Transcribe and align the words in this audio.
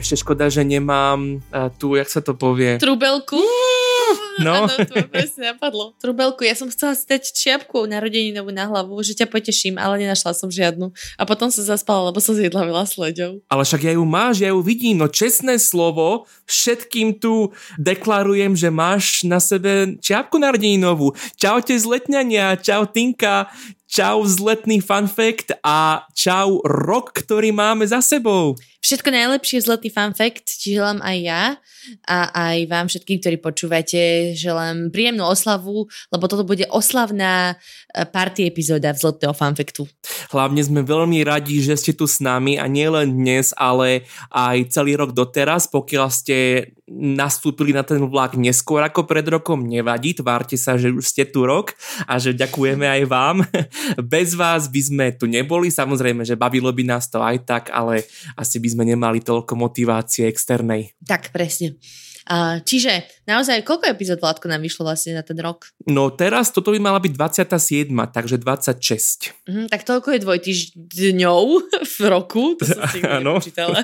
Ešte 0.00 0.24
škoda, 0.24 0.48
že 0.48 0.64
nemám 0.64 1.44
uh, 1.52 1.68
tu, 1.76 1.92
jak 1.92 2.08
sa 2.08 2.24
to 2.24 2.32
povie? 2.32 2.80
Trubelku? 2.80 3.36
No. 4.40 4.64
Áno, 4.64 4.72
to 4.88 4.96
presne 5.12 5.52
napadlo. 5.52 5.92
Trubelku, 6.00 6.40
ja 6.40 6.56
som 6.56 6.72
chcela 6.72 6.96
si 6.96 7.04
dať 7.04 7.36
čiapku 7.36 7.84
narodeninovú 7.84 8.48
na 8.48 8.64
hlavu, 8.64 8.96
že 9.04 9.12
ťa 9.12 9.28
poteším, 9.28 9.76
ale 9.76 10.00
nenašla 10.00 10.32
som 10.32 10.48
žiadnu. 10.48 10.88
A 11.20 11.22
potom 11.28 11.52
som 11.52 11.60
zaspala, 11.60 12.08
lebo 12.08 12.16
som 12.24 12.32
zjedla 12.32 12.64
veľa 12.64 12.88
sleďov. 12.88 13.44
Ale 13.52 13.62
však 13.68 13.84
ja 13.84 13.92
ju 14.00 14.04
máš, 14.08 14.40
ja 14.40 14.56
ju 14.56 14.64
vidím, 14.64 15.04
no 15.04 15.12
čestné 15.12 15.60
slovo, 15.60 16.24
všetkým 16.48 17.20
tu 17.20 17.52
deklarujem, 17.76 18.56
že 18.56 18.72
máš 18.72 19.28
na 19.28 19.36
sebe 19.36 20.00
čiapku 20.00 20.40
narodeninovú. 20.40 21.12
Čaute 21.36 21.76
z 21.76 21.84
letňania, 21.84 22.56
čau 22.56 22.88
Tinka, 22.88 23.52
čau 23.90 24.22
zletný 24.22 24.78
fun 24.78 25.10
fact 25.10 25.50
a 25.66 26.06
čau 26.14 26.62
rok, 26.62 27.10
ktorý 27.10 27.50
máme 27.50 27.82
za 27.82 27.98
sebou. 27.98 28.54
Všetko 28.80 29.12
najlepšie 29.12 29.60
zletý 29.60 29.92
fun 29.92 30.16
fact 30.16 30.56
ti 30.56 30.72
želám 30.72 31.04
aj 31.04 31.16
ja 31.20 31.42
a 32.08 32.18
aj 32.32 32.56
vám 32.64 32.86
všetkým, 32.88 33.20
ktorí 33.20 33.36
počúvate, 33.36 34.32
želám 34.32 34.88
príjemnú 34.88 35.24
oslavu, 35.28 35.84
lebo 36.08 36.24
toto 36.28 36.48
bude 36.48 36.64
oslavná 36.72 37.56
e, 37.92 38.04
party 38.08 38.48
epizóda 38.48 38.96
vzletného 38.96 39.36
fanfektu. 39.36 39.84
Hlavne 40.32 40.64
sme 40.64 40.80
veľmi 40.80 41.20
radi, 41.24 41.60
že 41.60 41.76
ste 41.76 41.92
tu 41.92 42.08
s 42.08 42.24
nami 42.24 42.56
a 42.56 42.64
nielen 42.68 43.20
dnes, 43.20 43.52
ale 43.56 44.08
aj 44.32 44.72
celý 44.72 44.96
rok 44.96 45.12
doteraz, 45.12 45.68
pokiaľ 45.68 46.08
ste 46.08 46.36
nastúpili 46.90 47.70
na 47.70 47.86
ten 47.86 48.02
vlak 48.02 48.34
neskôr 48.34 48.82
ako 48.82 49.06
pred 49.06 49.22
rokom, 49.22 49.62
nevadí, 49.62 50.10
tvárte 50.18 50.58
sa, 50.58 50.74
že 50.74 50.90
už 50.90 51.06
ste 51.06 51.22
tu 51.22 51.46
rok 51.46 51.70
a 52.10 52.18
že 52.18 52.34
ďakujeme 52.34 52.82
aj 52.82 53.02
vám. 53.06 53.46
Bez 54.12 54.34
vás 54.34 54.66
by 54.66 54.80
sme 54.82 55.06
tu 55.14 55.30
neboli, 55.30 55.70
samozrejme, 55.70 56.26
že 56.26 56.34
bavilo 56.34 56.74
by 56.74 56.82
nás 56.82 57.06
to 57.06 57.22
aj 57.22 57.46
tak, 57.46 57.64
ale 57.70 58.02
asi 58.34 58.58
by 58.58 58.68
sme 58.70 58.86
nemali 58.86 59.18
toľko 59.20 59.58
motivácie 59.58 60.30
externej. 60.30 60.94
Tak, 61.02 61.34
presne. 61.34 61.76
Uh, 62.30 62.62
čiže 62.62 63.10
naozaj, 63.26 63.66
koľko 63.66 63.90
epizód 63.90 64.22
Vládko 64.22 64.46
nám 64.46 64.62
vyšlo 64.62 64.86
vlastne 64.86 65.18
na 65.18 65.26
ten 65.26 65.34
rok? 65.42 65.66
No 65.90 66.14
teraz 66.14 66.54
toto 66.54 66.70
by 66.70 66.78
mala 66.78 67.02
byť 67.02 67.12
27, 67.16 67.90
takže 67.90 68.38
26. 68.38 69.50
Mm, 69.50 69.66
tak 69.66 69.82
toľko 69.82 70.14
je 70.14 70.20
dvojtyždňov 70.22 71.44
v 71.82 71.98
roku, 72.06 72.54
to 72.54 72.70
som 72.70 72.86
si 72.92 73.02
nepočítala. 73.08 73.82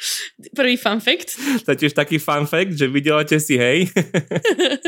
Prvý 0.58 0.74
fun 0.74 0.98
fact. 0.98 1.38
To 1.38 1.70
je 1.70 1.86
tiež 1.86 1.94
taký 1.94 2.18
fun 2.18 2.50
fact, 2.50 2.74
že 2.74 2.90
vidíte 2.90 3.38
si, 3.38 3.60
hej. 3.60 3.86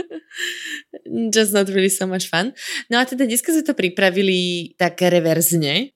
Just 1.34 1.54
not 1.54 1.70
really 1.70 1.92
so 1.92 2.10
much 2.10 2.26
fun. 2.26 2.58
No 2.90 2.98
a 2.98 3.06
teda 3.06 3.22
dneska 3.22 3.54
sme 3.54 3.62
to 3.62 3.78
pripravili 3.78 4.72
tak 4.74 4.98
reverzne, 4.98 5.94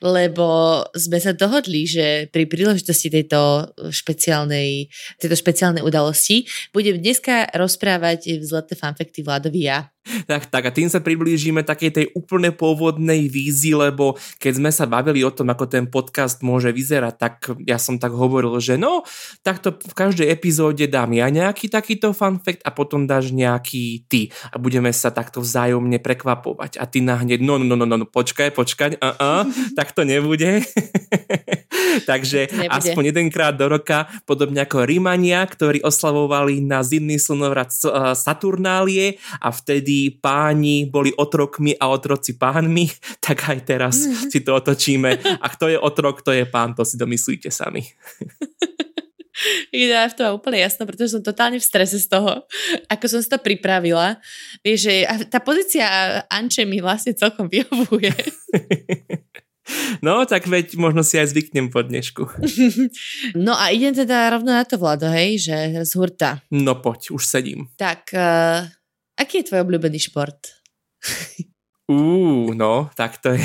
lebo 0.00 0.80
sme 0.92 1.18
sa 1.18 1.32
dohodli, 1.32 1.88
že 1.88 2.28
pri 2.28 2.46
príležitosti 2.46 3.08
tejto 3.08 3.72
špeciálnej, 3.92 4.92
tejto 5.20 5.36
špeciálnej 5.36 5.82
udalosti 5.82 6.44
budem 6.74 6.98
dneska 7.00 7.50
rozprávať 7.54 8.40
vzleté 8.42 8.74
fanfekty 8.74 9.22
Vladovi. 9.22 9.91
Tak, 10.30 10.50
tak 10.50 10.62
a 10.66 10.74
tým 10.74 10.88
sa 10.90 11.02
priblížime 11.02 11.62
takej 11.66 11.90
tej 11.90 12.06
úplne 12.14 12.54
pôvodnej 12.54 13.26
vízi, 13.26 13.74
lebo 13.74 14.18
keď 14.38 14.52
sme 14.58 14.70
sa 14.70 14.86
bavili 14.86 15.22
o 15.22 15.34
tom, 15.34 15.50
ako 15.50 15.64
ten 15.66 15.86
podcast 15.90 16.42
môže 16.42 16.70
vyzerať, 16.70 17.14
tak 17.18 17.34
ja 17.66 17.78
som 17.78 17.98
tak 17.98 18.14
hovoril, 18.14 18.54
že 18.58 18.78
no, 18.78 19.06
takto 19.46 19.74
v 19.74 19.94
každej 19.94 20.30
epizóde 20.30 20.86
dám 20.86 21.14
ja 21.14 21.30
nejaký 21.30 21.70
takýto 21.70 22.14
fun 22.14 22.38
fact 22.42 22.62
a 22.66 22.70
potom 22.74 23.06
dáš 23.06 23.34
nejaký 23.34 24.06
ty 24.06 24.30
a 24.50 24.58
budeme 24.58 24.90
sa 24.94 25.10
takto 25.10 25.42
vzájomne 25.42 25.98
prekvapovať 26.02 26.78
a 26.78 26.84
ty 26.86 27.02
nahneď, 27.02 27.42
no, 27.42 27.58
no, 27.58 27.74
no, 27.74 27.86
no, 27.86 27.96
no 28.02 28.06
počkaj, 28.06 28.54
počkaj, 28.54 28.98
uh-uh, 28.98 29.42
tak 29.78 29.94
to 29.94 30.02
nebude. 30.02 30.62
Takže 32.10 32.48
nebude. 32.48 32.72
aspoň 32.72 33.02
jedenkrát 33.12 33.52
do 33.52 33.68
roka, 33.68 34.08
podobne 34.24 34.64
ako 34.64 34.88
Rímania, 34.88 35.44
ktorí 35.44 35.84
oslavovali 35.84 36.64
na 36.64 36.80
zimný 36.80 37.20
slnovrat 37.20 37.68
Saturnálie 38.16 39.20
a 39.44 39.52
vtedy 39.52 39.91
kedy 39.92 40.20
páni 40.24 40.88
boli 40.88 41.12
otrokmi 41.12 41.76
a 41.76 41.92
otroci 41.92 42.40
pánmi, 42.40 42.88
tak 43.24 43.44
aj 43.48 43.58
teraz 43.68 43.96
si 44.32 44.40
to 44.40 44.56
otočíme. 44.56 45.40
A 45.40 45.46
kto 45.52 45.68
je 45.68 45.78
otrok, 45.78 46.24
kto 46.24 46.32
je 46.32 46.44
pán, 46.48 46.72
to 46.72 46.84
si 46.84 46.96
domyslíte 46.96 47.52
sami. 47.52 47.84
Ja 49.72 50.06
v 50.06 50.14
to 50.14 50.36
úplne 50.36 50.60
jasno, 50.60 50.84
pretože 50.84 51.16
som 51.16 51.24
totálne 51.24 51.56
v 51.56 51.64
strese 51.64 51.96
z 51.96 52.04
toho, 52.04 52.44
ako 52.86 53.04
som 53.08 53.18
si 53.24 53.32
to 53.32 53.40
pripravila. 53.40 54.20
Vieš, 54.60 54.78
že 54.86 54.94
tá 55.32 55.40
pozícia 55.40 55.88
Anče 56.28 56.68
mi 56.68 56.84
vlastne 56.84 57.16
celkom 57.16 57.48
vyhovuje. 57.48 58.12
No, 60.02 60.26
tak 60.26 60.50
veď 60.50 60.74
možno 60.74 61.06
si 61.06 61.16
aj 61.16 61.32
zvyknem 61.32 61.70
po 61.70 61.86
dnešku. 61.86 62.26
No 63.38 63.54
a 63.54 63.70
idem 63.70 63.94
teda 63.94 64.34
rovno 64.34 64.50
na 64.50 64.66
to, 64.66 64.74
Vlado, 64.74 65.06
hej, 65.06 65.38
že 65.38 65.86
z 65.86 65.92
hurta. 65.94 66.42
No 66.50 66.82
poď, 66.82 67.14
už 67.14 67.22
sedím. 67.22 67.70
Tak, 67.78 68.10
uh, 68.10 68.66
Aký 69.18 69.42
je 69.42 69.48
tvoj 69.52 69.68
obľúbený 69.68 69.98
šport? 70.00 70.62
Uú, 71.92 72.56
no, 72.56 72.88
tak 72.96 73.20
to 73.20 73.36
je, 73.36 73.44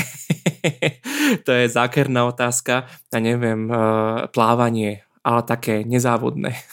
to 1.45 1.51
je 1.51 1.65
zákerná 1.67 2.29
otázka. 2.29 2.87
Ja 3.11 3.19
neviem, 3.19 3.67
uh, 3.67 4.29
plávanie, 4.31 5.03
ale 5.25 5.41
také 5.43 5.83
nezávodné. 5.83 6.55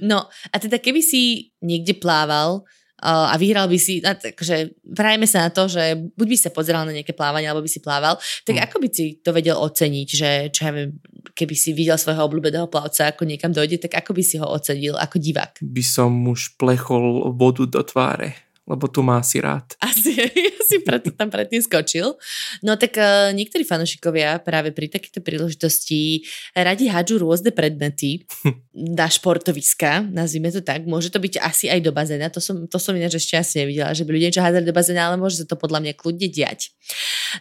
No, 0.00 0.32
a 0.48 0.56
teda 0.56 0.80
keby 0.80 1.04
si 1.04 1.52
niekde 1.60 2.00
plával 2.00 2.64
a 3.04 3.34
vyhral 3.36 3.68
by 3.68 3.76
si, 3.76 4.00
takže 4.00 4.72
vrajme 4.80 5.28
sa 5.28 5.46
na 5.46 5.50
to, 5.52 5.68
že 5.68 6.00
buď 6.16 6.26
by 6.32 6.36
sa 6.40 6.50
pozeral 6.50 6.88
na 6.88 6.96
nejaké 6.96 7.12
plávanie, 7.12 7.44
alebo 7.44 7.60
by 7.60 7.70
si 7.70 7.84
plával, 7.84 8.16
tak 8.48 8.56
hmm. 8.56 8.64
ako 8.64 8.76
by 8.80 8.88
si 8.88 9.04
to 9.20 9.30
vedel 9.36 9.60
oceniť, 9.60 10.08
že 10.08 10.30
čo 10.48 10.60
ja 10.64 10.72
viem, 10.72 10.96
keby 11.36 11.52
si 11.52 11.76
videl 11.76 12.00
svojho 12.00 12.24
obľúbeného 12.24 12.64
plavca, 12.72 13.12
ako 13.12 13.28
niekam 13.28 13.52
dojde, 13.52 13.76
tak 13.76 14.00
ako 14.00 14.16
by 14.16 14.22
si 14.24 14.40
ho 14.40 14.46
ocenil 14.48 14.96
ako 14.96 15.20
divák? 15.20 15.60
By 15.60 15.84
som 15.84 16.10
už 16.24 16.56
plechol 16.56 17.36
vodu 17.36 17.68
do 17.68 17.84
tváre 17.84 18.53
lebo 18.64 18.88
tu 18.88 19.04
má 19.04 19.20
si 19.20 19.40
rád. 19.44 19.76
Asi, 19.84 20.16
asi 20.58 20.80
preto 20.82 21.12
tam 21.12 21.28
predtým 21.28 21.60
skočil. 21.60 22.16
No 22.64 22.74
tak 22.80 22.96
uh, 22.96 23.30
niektorí 23.36 23.62
fanošikovia 23.62 24.40
práve 24.40 24.72
pri 24.72 24.88
takejto 24.88 25.20
príležitosti 25.20 26.24
radi 26.56 26.88
hádžu 26.88 27.20
rôzne 27.20 27.52
predmety 27.52 28.24
na 28.98 29.06
športoviska, 29.06 30.08
nazvime 30.08 30.48
to 30.48 30.64
tak. 30.64 30.88
Môže 30.88 31.12
to 31.12 31.20
byť 31.20 31.40
asi 31.44 31.68
aj 31.68 31.80
do 31.84 31.92
bazéna, 31.92 32.32
to 32.32 32.40
som, 32.40 32.64
to 32.64 32.80
som 32.80 32.96
ináč 32.96 33.20
ešte 33.20 33.36
asi 33.36 33.54
nevidela, 33.62 33.92
že 33.92 34.02
by 34.02 34.10
ľudia 34.16 34.28
niečo 34.32 34.44
hádzali 34.44 34.66
do 34.66 34.74
bazéna, 34.74 35.12
ale 35.12 35.20
môže 35.20 35.44
sa 35.44 35.46
to 35.46 35.54
podľa 35.60 35.84
mňa 35.84 35.92
kľudne 35.94 36.28
diať. 36.32 36.72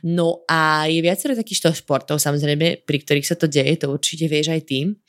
No 0.04 0.44
a 0.46 0.86
je 0.92 1.00
viacero 1.00 1.34
takýchto 1.34 1.72
športov, 1.74 2.20
samozrejme, 2.20 2.84
pri 2.84 2.98
ktorých 3.02 3.28
sa 3.28 3.40
to 3.40 3.48
deje, 3.48 3.80
to 3.80 3.90
určite 3.90 4.28
vieš 4.28 4.54
aj 4.54 4.62
tým. 4.68 5.00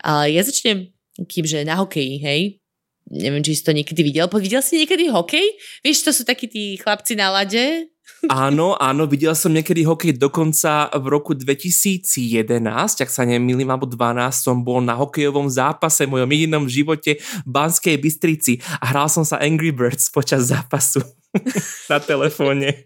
Ale 0.00 0.30
ja 0.30 0.46
začnem 0.46 0.94
kýmže 1.14 1.62
na 1.62 1.78
hokeji, 1.78 2.18
hej, 2.18 2.63
neviem, 3.10 3.44
či 3.44 3.56
si 3.56 3.64
to 3.64 3.72
niekedy 3.76 4.00
videl. 4.00 4.28
Videl 4.28 4.64
si 4.64 4.80
niekedy 4.80 5.12
hokej? 5.12 5.44
Vieš, 5.84 6.08
to 6.08 6.12
sú 6.12 6.22
takí 6.24 6.48
tí 6.48 6.76
chlapci 6.80 7.16
na 7.16 7.28
lade? 7.32 7.88
Áno, 8.28 8.76
áno, 8.80 9.04
videl 9.04 9.36
som 9.36 9.52
niekedy 9.52 9.84
hokej 9.84 10.16
dokonca 10.16 10.88
v 10.92 11.06
roku 11.08 11.36
2011, 11.36 12.60
ak 13.04 13.10
sa 13.12 13.24
nemýlim, 13.24 13.68
alebo 13.68 13.84
12 13.84 14.32
som 14.32 14.60
bol 14.64 14.80
na 14.80 14.96
hokejovom 14.96 15.48
zápase 15.48 16.08
v 16.08 16.12
mojom 16.16 16.30
jedinom 16.32 16.64
živote 16.64 17.20
v 17.20 17.48
Banskej 17.48 17.96
Bystrici 18.00 18.60
a 18.80 18.92
hral 18.92 19.08
som 19.12 19.28
sa 19.28 19.40
Angry 19.40 19.72
Birds 19.72 20.08
počas 20.08 20.48
zápasu 20.52 21.04
na 21.92 22.00
telefóne. 22.00 22.80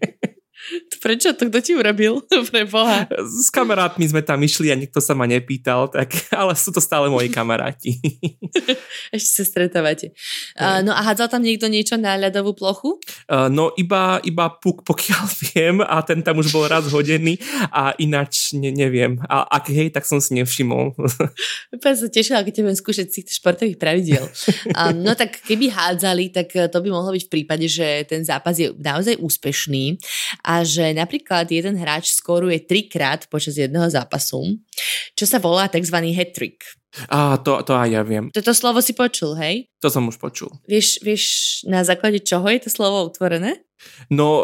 Prečo 0.99 1.31
to 1.33 1.47
kto 1.47 1.59
ti 1.63 1.71
urobil? 1.73 2.21
Pre 2.51 2.63
Boha. 2.67 3.07
S 3.23 3.49
kamarátmi 3.49 4.05
sme 4.05 4.21
tam 4.21 4.43
išli 4.43 4.69
a 4.69 4.75
nikto 4.75 4.99
sa 4.99 5.15
ma 5.15 5.25
nepýtal, 5.25 5.87
tak, 5.89 6.11
ale 6.35 6.53
sú 6.53 6.75
to 6.75 6.83
stále 6.83 7.07
moji 7.07 7.31
kamaráti. 7.31 7.97
Ešte 9.15 9.41
sa 9.41 9.43
stretávate. 9.47 10.11
Uh, 10.59 10.83
no 10.83 10.91
a 10.93 11.01
hádzal 11.01 11.31
tam 11.31 11.41
niekto 11.41 11.71
niečo 11.71 11.95
na 11.95 12.19
ľadovú 12.19 12.53
plochu? 12.53 12.99
Uh, 13.31 13.47
no 13.47 13.71
iba, 13.79 14.19
iba 14.27 14.51
puk, 14.51 14.83
pokiaľ 14.83 15.23
viem 15.49 15.75
a 15.81 16.03
ten 16.03 16.21
tam 16.21 16.37
už 16.39 16.51
bol 16.53 16.67
raz 16.67 16.85
hodený 16.91 17.39
a 17.71 17.95
ináč 17.97 18.53
ne, 18.53 18.69
neviem. 18.69 19.17
A 19.25 19.47
ak 19.47 19.71
hej, 19.71 19.89
tak 19.95 20.05
som 20.05 20.19
si 20.19 20.35
nevšimol. 20.35 20.93
Úplne 21.73 21.95
sa 21.95 22.07
tešila, 22.11 22.43
keď 22.43 22.65
budem 22.65 22.77
skúšať 22.77 23.07
z 23.09 23.13
tých 23.23 23.39
športových 23.39 23.79
pravidiel. 23.79 24.25
Um, 24.75 25.01
no 25.01 25.15
tak 25.15 25.41
keby 25.47 25.71
hádzali, 25.71 26.29
tak 26.35 26.51
to 26.51 26.77
by 26.83 26.89
mohlo 26.91 27.15
byť 27.15 27.23
v 27.25 27.31
prípade, 27.31 27.65
že 27.65 28.05
ten 28.05 28.21
zápas 28.21 28.59
je 28.59 28.71
naozaj 28.75 29.17
úspešný 29.19 29.97
a 30.43 30.58
že 30.63 30.95
napríklad 30.95 31.49
jeden 31.49 31.79
hráč 31.79 32.13
skoruje 32.15 32.61
trikrát 32.63 33.27
počas 33.27 33.59
jedného 33.59 33.87
zápasu, 33.87 34.59
čo 35.15 35.25
sa 35.27 35.37
volá 35.41 35.67
tzv. 35.67 35.97
hat-trick. 36.13 36.79
Á, 37.05 37.37
to, 37.45 37.61
to 37.61 37.77
aj 37.77 37.89
ja 37.93 38.01
viem. 38.01 38.33
Toto 38.33 38.49
slovo 38.51 38.81
si 38.81 38.97
počul, 38.97 39.37
hej? 39.37 39.69
To 39.85 39.93
som 39.93 40.09
už 40.09 40.17
počul. 40.17 40.49
Vieš, 40.65 41.05
vieš 41.05 41.23
na 41.69 41.85
základe 41.85 42.17
čoho 42.25 42.49
je 42.49 42.65
to 42.65 42.69
slovo 42.73 43.05
utvorené? 43.05 43.61
No, 44.11 44.43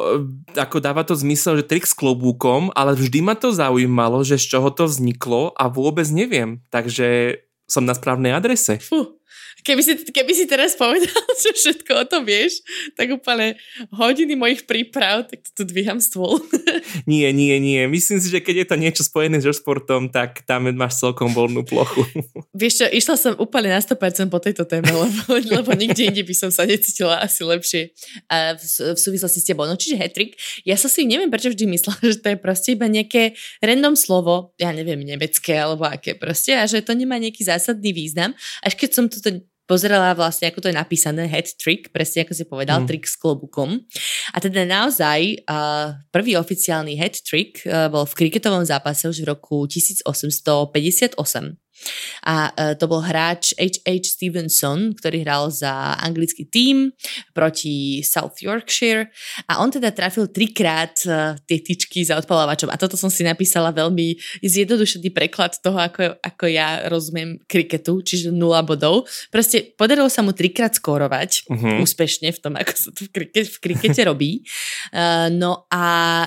ako 0.55 0.79
dáva 0.79 1.03
to 1.03 1.17
zmysel, 1.17 1.59
že 1.59 1.67
trik 1.67 1.83
s 1.83 1.97
klobúkom, 1.97 2.71
ale 2.71 2.95
vždy 2.95 3.19
ma 3.19 3.35
to 3.35 3.51
zaujímalo, 3.51 4.23
že 4.23 4.39
z 4.39 4.55
čoho 4.55 4.69
to 4.71 4.87
vzniklo 4.87 5.51
a 5.57 5.67
vôbec 5.67 6.07
neviem. 6.07 6.63
Takže 6.71 7.41
som 7.65 7.83
na 7.83 7.97
správnej 7.97 8.31
adrese. 8.31 8.77
Fú, 8.77 9.17
Keby 9.65 9.81
si, 9.81 9.93
keby 9.97 10.31
si 10.37 10.45
teraz 10.45 10.77
povedal, 10.77 11.09
že 11.43 11.49
všetko 11.57 11.91
o 11.97 12.05
tom 12.05 12.21
vieš, 12.21 12.61
tak 12.93 13.09
úplne 13.09 13.57
hodiny 13.89 14.37
mojich 14.37 14.69
príprav, 14.69 15.25
tak 15.25 15.41
tu 15.57 15.65
dvíham 15.65 15.97
stôl. 15.97 16.37
Nie, 17.09 17.33
nie, 17.33 17.57
nie. 17.57 17.85
Myslím 17.89 18.21
si, 18.21 18.29
že 18.29 18.41
keď 18.41 18.55
je 18.61 18.67
to 18.69 18.75
niečo 18.77 19.03
spojené 19.05 19.41
so 19.41 19.49
športom, 19.49 20.09
tak 20.09 20.45
tam 20.45 20.69
máš 20.73 21.01
celkom 21.01 21.33
voľnú 21.33 21.65
plochu. 21.65 22.05
Vieš 22.61 22.73
čo, 22.81 22.85
išla 22.93 23.15
som 23.17 23.33
úplne 23.41 23.73
na 23.73 23.81
100% 23.81 24.29
po 24.29 24.37
tejto 24.37 24.69
téme, 24.69 24.89
lebo, 24.89 25.21
lebo 25.41 25.71
nikde 25.73 26.13
inde 26.13 26.21
by 26.21 26.35
som 26.35 26.49
sa 26.53 26.67
necítila 26.67 27.21
asi 27.21 27.41
lepšie 27.41 27.89
v, 28.29 28.63
v 28.93 28.99
súvislosti 28.99 29.39
s 29.41 29.47
tebou. 29.49 29.65
No 29.65 29.73
čiže 29.79 29.97
hetrik, 29.97 30.37
ja 30.61 30.77
som 30.77 30.91
si 30.91 31.09
neviem, 31.09 31.31
prečo 31.31 31.49
vždy 31.49 31.65
myslela, 31.73 31.97
že 32.05 32.21
to 32.21 32.27
je 32.33 32.37
proste 32.37 32.69
iba 32.77 32.85
nejaké 32.85 33.33
random 33.63 33.97
slovo, 33.97 34.53
ja 34.61 34.69
neviem, 34.75 35.01
nemecké 35.01 35.57
alebo 35.57 35.89
aké 35.89 36.13
proste, 36.13 36.53
a 36.53 36.69
že 36.69 36.85
to 36.85 36.93
nemá 36.93 37.17
nejaký 37.17 37.41
zásadný 37.41 37.95
význam. 37.95 38.35
Až 38.61 38.77
keď 38.77 38.89
som 38.91 39.05
toto 39.09 39.45
pozerala 39.65 40.13
vlastne, 40.13 40.49
ako 40.49 40.65
to 40.65 40.69
je 40.69 40.77
napísané, 40.77 41.25
head 41.25 41.49
trick, 41.57 41.89
presne 41.89 42.23
ako 42.23 42.33
si 42.37 42.45
povedal, 42.45 42.85
mm. 42.85 42.87
trik 42.87 43.05
s 43.09 43.17
klobukom. 43.17 43.81
A 44.31 44.37
teda 44.37 44.63
naozaj 44.63 45.41
uh, 45.49 45.97
prvý 46.13 46.37
oficiálny 46.37 46.93
head 46.95 47.17
trick 47.25 47.65
uh, 47.65 47.89
bol 47.89 48.05
v 48.05 48.25
kriketovom 48.25 48.63
zápase 48.63 49.09
už 49.09 49.25
v 49.25 49.33
roku 49.33 49.65
1858 49.65 51.64
a 52.25 52.49
uh, 52.49 52.73
to 52.75 52.85
bol 52.89 53.03
hráč 53.03 53.53
H.H. 53.59 54.17
Stevenson, 54.17 54.95
ktorý 54.97 55.21
hral 55.21 55.51
za 55.53 55.99
anglický 56.01 56.47
tím 56.47 56.95
proti 57.35 58.01
South 58.01 58.39
Yorkshire 58.41 59.11
a 59.45 59.61
on 59.61 59.69
teda 59.69 59.91
trafil 59.91 60.31
trikrát 60.31 60.95
uh, 61.05 61.37
tie 61.45 61.59
tyčky 61.61 62.01
za 62.01 62.17
odpalávačom. 62.17 62.71
A 62.71 62.79
toto 62.79 62.97
som 62.97 63.11
si 63.11 63.21
napísala 63.21 63.75
veľmi 63.75 64.17
zjednodušený 64.41 65.09
preklad 65.11 65.57
toho, 65.59 65.77
ako, 65.77 66.17
ako 66.21 66.45
ja 66.49 66.87
rozumiem 66.89 67.39
kriketu, 67.45 68.01
čiže 68.01 68.31
nula 68.31 68.63
bodov. 68.65 69.05
Proste 69.29 69.75
podarilo 69.75 70.07
sa 70.09 70.25
mu 70.25 70.31
trikrát 70.31 70.73
skórovať 70.73 71.47
uh-huh. 71.47 71.83
úspešne 71.83 72.31
v 72.31 72.39
tom, 72.41 72.53
ako 72.57 72.73
sa 72.73 72.89
to 72.91 73.07
v, 73.07 73.09
kriket, 73.11 73.47
v 73.51 73.57
krikete 73.61 74.01
robí. 74.07 74.41
Uh, 74.91 75.27
no 75.31 75.67
a 75.69 75.83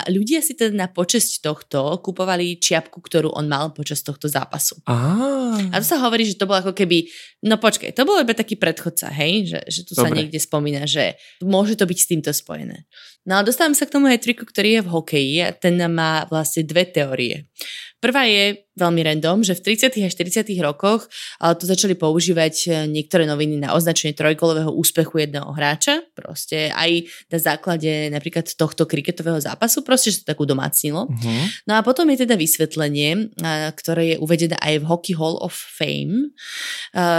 ľudia 0.07 0.39
si 0.43 0.55
teda 0.55 0.75
na 0.75 0.87
počesť 0.87 1.43
tohto 1.43 1.99
kupovali 2.03 2.59
čiapku, 2.59 2.99
ktorú 2.99 3.33
on 3.35 3.47
mal 3.47 3.71
počas 3.71 4.01
tohto 4.05 4.27
zápasu. 4.27 4.79
Aha. 4.85 5.38
A 5.71 5.75
to 5.79 5.85
sa 5.85 5.97
hovorí, 6.03 6.27
že 6.27 6.37
to 6.37 6.45
bolo 6.45 6.61
ako 6.61 6.73
keby, 6.75 7.07
no 7.47 7.55
počkaj, 7.57 7.95
to 7.95 8.03
bol 8.05 8.19
iba 8.19 8.35
taký 8.35 8.59
predchodca, 8.59 9.09
hej, 9.11 9.49
že, 9.49 9.59
že 9.67 9.81
tu 9.87 9.93
Dobre. 9.95 10.03
sa 10.03 10.07
niekde 10.11 10.39
spomína, 10.39 10.83
že 10.85 11.17
môže 11.41 11.79
to 11.79 11.87
byť 11.87 11.97
s 11.97 12.09
týmto 12.09 12.31
spojené. 12.31 12.85
No 13.27 13.35
a 13.37 13.45
dostávam 13.45 13.75
sa 13.75 13.83
k 13.83 13.93
tomu 13.99 14.07
hetriku, 14.07 14.47
ktorý 14.47 14.79
je 14.79 14.85
v 14.87 14.91
hokeji 14.95 15.35
a 15.43 15.49
ten 15.51 15.75
má 15.91 16.23
vlastne 16.31 16.63
dve 16.63 16.87
teórie. 16.87 17.51
Prvá 17.99 18.23
je 18.23 18.63
veľmi 18.79 19.03
random, 19.03 19.43
že 19.43 19.59
v 19.59 19.75
30. 19.75 19.91
a 19.99 20.07
40. 20.07 20.55
rokoch 20.63 21.11
to 21.59 21.67
začali 21.67 21.99
používať 21.99 22.55
e, 22.63 22.67
niektoré 22.87 23.27
noviny 23.27 23.59
na 23.59 23.75
označenie 23.75 24.15
trojkolového 24.15 24.71
úspechu 24.71 25.19
jedného 25.19 25.51
hráča, 25.51 25.99
proste 26.15 26.71
aj 26.71 27.11
na 27.27 27.39
základe 27.43 28.07
napríklad 28.07 28.47
tohto 28.55 28.87
kriketového 28.87 29.43
zápasu, 29.43 29.83
proste, 29.83 30.15
že 30.15 30.23
to 30.23 30.31
tak 30.31 30.39
udomácnilo. 30.39 31.11
Uh-huh. 31.11 31.43
No 31.67 31.75
a 31.75 31.83
potom 31.83 32.07
je 32.07 32.23
teda 32.23 32.39
vysvetlenie, 32.39 33.35
ktoré 33.75 34.15
je 34.15 34.21
uvedené 34.23 34.55
aj 34.63 34.79
v 34.79 34.87
Hockey 34.87 35.13
Hall 35.19 35.35
of 35.43 35.51
Fame, 35.51 36.31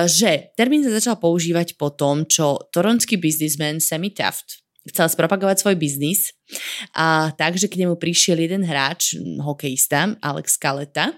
že 0.08 0.48
termín 0.56 0.80
sa 0.80 0.96
začal 0.96 1.20
používať 1.20 1.76
po 1.76 1.92
tom, 1.92 2.24
čo 2.24 2.56
toronský 2.72 3.20
biznismen 3.20 3.84
Sammy 3.84 4.16
Taft 4.16 4.59
chcel 4.88 5.08
spropagovať 5.12 5.60
svoj 5.60 5.76
biznis. 5.76 6.32
A 6.96 7.34
takže 7.36 7.68
k 7.68 7.84
nemu 7.84 8.00
prišiel 8.00 8.40
jeden 8.40 8.64
hráč, 8.64 9.16
hokejista, 9.40 10.16
Alex 10.24 10.56
Kaleta, 10.56 11.12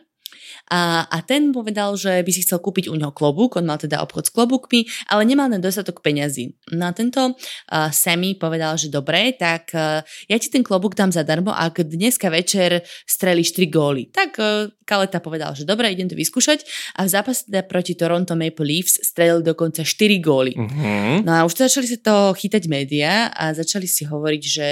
a, 0.71 1.05
a 1.07 1.19
ten 1.23 1.53
povedal, 1.53 1.95
že 1.97 2.23
by 2.23 2.31
si 2.33 2.45
chcel 2.45 2.59
kúpiť 2.59 2.89
u 2.89 2.95
neho 2.97 3.13
klobúk, 3.13 3.61
on 3.61 3.69
mal 3.69 3.79
teda 3.79 4.01
obchod 4.01 4.29
s 4.29 4.35
klobúkmi, 4.35 4.87
ale 5.11 5.23
nemal 5.29 5.49
na 5.49 5.61
dostatok 5.61 6.01
peňazí. 6.01 6.57
No 6.75 6.89
a 6.89 6.93
tento 6.97 7.35
uh, 7.35 7.89
Sammy 7.93 8.37
povedal, 8.37 8.77
že 8.81 8.89
dobre, 8.89 9.37
tak 9.37 9.73
uh, 9.77 10.01
ja 10.27 10.37
ti 10.41 10.49
ten 10.49 10.65
klobúk 10.65 10.97
dám 10.97 11.13
zadarmo, 11.13 11.53
ak 11.53 11.85
dneska 11.87 12.33
večer 12.33 12.85
strelíš 13.05 13.55
3 13.57 13.69
góly. 13.69 14.09
Tak 14.09 14.31
uh, 14.41 14.71
Kaleta 14.83 15.23
povedal, 15.23 15.55
že 15.55 15.69
dobre, 15.69 15.93
idem 15.93 16.11
to 16.11 16.19
vyskúšať 16.19 16.65
a 16.99 17.07
v 17.07 17.13
zápase 17.13 17.49
teda 17.49 17.65
proti 17.65 17.95
Toronto 17.95 18.35
Maple 18.35 18.67
Leafs 18.67 19.01
strelil 19.01 19.41
dokonca 19.41 19.87
4 19.87 20.19
góly. 20.19 20.53
Uh-huh. 20.57 21.23
No 21.23 21.31
a 21.33 21.45
už 21.47 21.59
začali 21.59 21.87
sa 21.87 21.99
to 22.01 22.15
chytať 22.37 22.67
médiá 22.67 23.31
a 23.33 23.55
začali 23.55 23.87
si 23.87 24.05
hovoriť, 24.05 24.43
že 24.43 24.69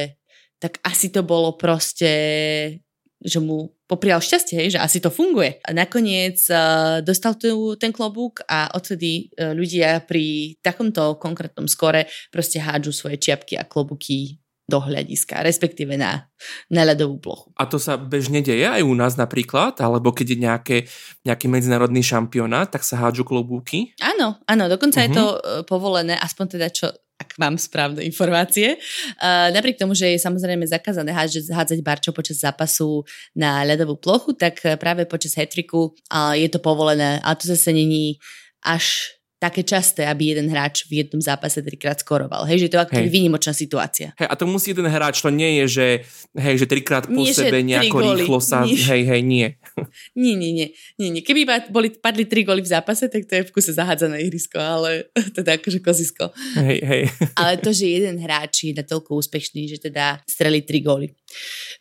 tak 0.61 0.77
asi 0.85 1.09
to 1.09 1.25
bolo 1.25 1.56
proste 1.56 2.12
že 3.21 3.38
mu 3.41 3.69
poprial 3.91 4.23
šťastie, 4.23 4.55
hej, 4.55 4.79
že 4.79 4.83
asi 4.83 5.03
to 5.03 5.11
funguje. 5.11 5.59
A 5.67 5.75
nakoniec 5.75 6.39
uh, 6.47 7.03
dostal 7.03 7.35
tu 7.35 7.75
ten 7.75 7.91
klobúk 7.91 8.47
a 8.47 8.71
odtedy 8.71 9.35
uh, 9.35 9.51
ľudia 9.51 10.07
pri 10.07 10.55
takomto 10.63 11.19
konkrétnom 11.19 11.67
skore 11.67 12.07
proste 12.31 12.63
hádžu 12.63 12.95
svoje 12.95 13.19
čiapky 13.19 13.59
a 13.59 13.67
klobúky 13.67 14.39
do 14.71 14.79
hľadiska, 14.79 15.43
respektíve 15.43 15.99
na, 15.99 16.31
na 16.71 16.87
ľadovú 16.87 17.19
plochu. 17.19 17.51
A 17.59 17.67
to 17.67 17.83
sa 17.83 17.99
bežne 17.99 18.39
deje 18.39 18.63
aj 18.63 18.87
u 18.87 18.95
nás 18.95 19.19
napríklad, 19.19 19.75
alebo 19.83 20.15
keď 20.15 20.27
je 20.31 20.39
nejaké, 20.39 20.77
nejaký 21.27 21.51
medzinárodný 21.51 22.07
šampionát, 22.07 22.71
tak 22.71 22.87
sa 22.87 23.03
hádžu 23.03 23.27
klobúky? 23.27 23.91
Áno, 23.99 24.39
áno, 24.47 24.71
dokonca 24.71 25.03
uh-huh. 25.03 25.11
je 25.11 25.19
to 25.19 25.25
uh, 25.27 25.39
povolené, 25.67 26.15
aspoň 26.15 26.47
teda 26.55 26.71
čo 26.71 26.87
ak 27.20 27.37
mám 27.37 27.61
správne 27.61 28.00
informácie. 28.00 28.81
Napriek 29.52 29.76
tomu, 29.76 29.93
že 29.93 30.17
je 30.17 30.25
samozrejme 30.25 30.64
zakázané 30.64 31.12
hádzať, 31.12 31.52
hádzať 31.52 31.78
barčo 31.84 32.17
počas 32.17 32.40
zápasu 32.40 33.05
na 33.37 33.61
ľadovú 33.69 34.00
plochu, 34.00 34.32
tak 34.32 34.64
práve 34.81 35.05
počas 35.05 35.37
hetriku 35.37 35.93
je 36.32 36.49
to 36.49 36.56
povolené. 36.56 37.20
A 37.20 37.37
to 37.37 37.44
zase 37.44 37.76
není 37.76 38.17
až 38.64 39.12
také 39.41 39.65
časté, 39.65 40.05
aby 40.05 40.37
jeden 40.37 40.53
hráč 40.53 40.85
v 40.85 41.01
jednom 41.01 41.17
zápase 41.17 41.65
trikrát 41.65 41.97
skoroval. 41.97 42.45
Hej, 42.45 42.69
že 42.69 42.69
to 42.69 42.77
je 42.77 42.85
ako 42.85 43.01
výnimočná 43.09 43.57
situácia. 43.57 44.13
Hej, 44.21 44.29
a 44.29 44.35
to 44.37 44.45
musí 44.45 44.77
jeden 44.77 44.85
hráč, 44.85 45.25
to 45.25 45.33
nie 45.33 45.65
je, 45.65 45.81
že, 45.81 45.87
hej, 46.37 46.61
že 46.61 46.67
trikrát 46.69 47.09
po 47.09 47.25
nie, 47.25 47.33
sebe 47.33 47.65
nejako 47.65 48.21
rýchlo 48.21 48.37
sa... 48.45 48.69
Nie. 48.69 48.77
Hej, 48.77 49.03
hej, 49.09 49.21
nie. 49.25 49.49
nie, 50.21 50.37
nie, 50.37 50.53
nie, 50.53 50.69
nie, 51.01 51.09
nie. 51.09 51.23
Keby 51.25 51.73
boli, 51.73 51.89
padli 51.97 52.29
tri 52.29 52.45
góly 52.45 52.61
v 52.61 52.69
zápase, 52.69 53.09
tak 53.09 53.25
to 53.25 53.41
je 53.41 53.49
v 53.49 53.51
kuse 53.57 53.73
zahádzané 53.73 54.21
ihrisko, 54.29 54.61
ale 54.61 55.09
teda 55.41 55.57
akože 55.57 55.81
kozisko. 55.81 56.29
Hej, 56.61 56.79
hej. 56.85 57.03
ale 57.41 57.57
to, 57.65 57.73
že 57.73 57.89
jeden 57.89 58.21
hráč 58.21 58.69
je 58.69 58.77
natoľko 58.77 59.17
úspešný, 59.25 59.73
že 59.73 59.81
teda 59.81 60.21
strelí 60.29 60.61
tri 60.69 60.85
góly. 60.85 61.17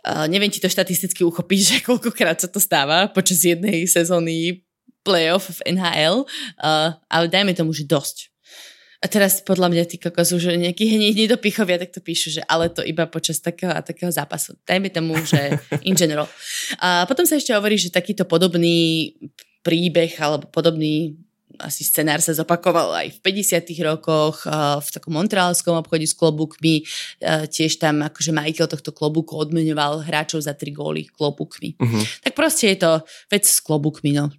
Uh, 0.08 0.32
neviem 0.32 0.48
ti 0.48 0.64
to 0.64 0.72
štatisticky 0.72 1.28
uchopiť, 1.28 1.60
že 1.76 1.78
koľkokrát 1.84 2.40
sa 2.40 2.48
to 2.48 2.64
stáva 2.64 3.12
počas 3.12 3.44
jednej 3.44 3.84
sezóny 3.84 4.64
playoff 5.10 5.50
v 5.50 5.74
NHL, 5.74 6.30
uh, 6.62 6.94
ale 7.10 7.26
dajme 7.26 7.58
tomu, 7.58 7.74
že 7.74 7.90
dosť. 7.90 8.30
A 9.00 9.08
teraz 9.08 9.40
podľa 9.40 9.72
mňa 9.72 9.84
tí 9.88 9.96
kokos 9.96 10.36
už 10.36 10.60
nejakí 10.60 10.84
hneď 10.84 11.40
pichovia, 11.40 11.80
tak 11.80 11.96
to 11.96 12.04
píšu, 12.04 12.36
že 12.36 12.42
ale 12.44 12.68
to 12.68 12.84
iba 12.84 13.08
počas 13.08 13.40
takého 13.40 13.72
a 13.72 13.80
takého 13.80 14.12
zápasu. 14.12 14.60
Dajme 14.68 14.92
tomu, 14.92 15.16
že 15.24 15.56
in 15.88 15.96
general. 15.96 16.28
A 16.84 17.08
potom 17.08 17.24
sa 17.24 17.40
ešte 17.40 17.56
hovorí, 17.56 17.80
že 17.80 17.96
takýto 17.96 18.28
podobný 18.28 19.16
príbeh 19.64 20.20
alebo 20.20 20.52
podobný 20.52 21.16
asi 21.60 21.84
scenár 21.84 22.24
sa 22.24 22.32
zopakoval 22.32 22.96
aj 23.06 23.20
v 23.20 23.44
50 23.44 23.68
rokoch 23.84 24.48
v 24.48 24.90
takom 24.90 25.14
montrealskom 25.14 25.76
obchode 25.76 26.08
s 26.08 26.16
klobúkmi. 26.16 26.88
Tiež 27.24 27.78
tam 27.78 28.02
akože 28.02 28.32
majiteľ 28.32 28.66
tohto 28.72 28.96
klobúku 28.96 29.36
odmenoval 29.36 30.02
hráčov 30.02 30.42
za 30.42 30.56
tri 30.56 30.72
góly 30.72 31.12
klobúkmi. 31.12 31.76
Uh-huh. 31.76 32.04
Tak 32.24 32.34
proste 32.34 32.72
je 32.72 32.78
to 32.80 32.92
vec 33.28 33.44
s 33.44 33.60
klobúkmi. 33.60 34.16
No. 34.16 34.32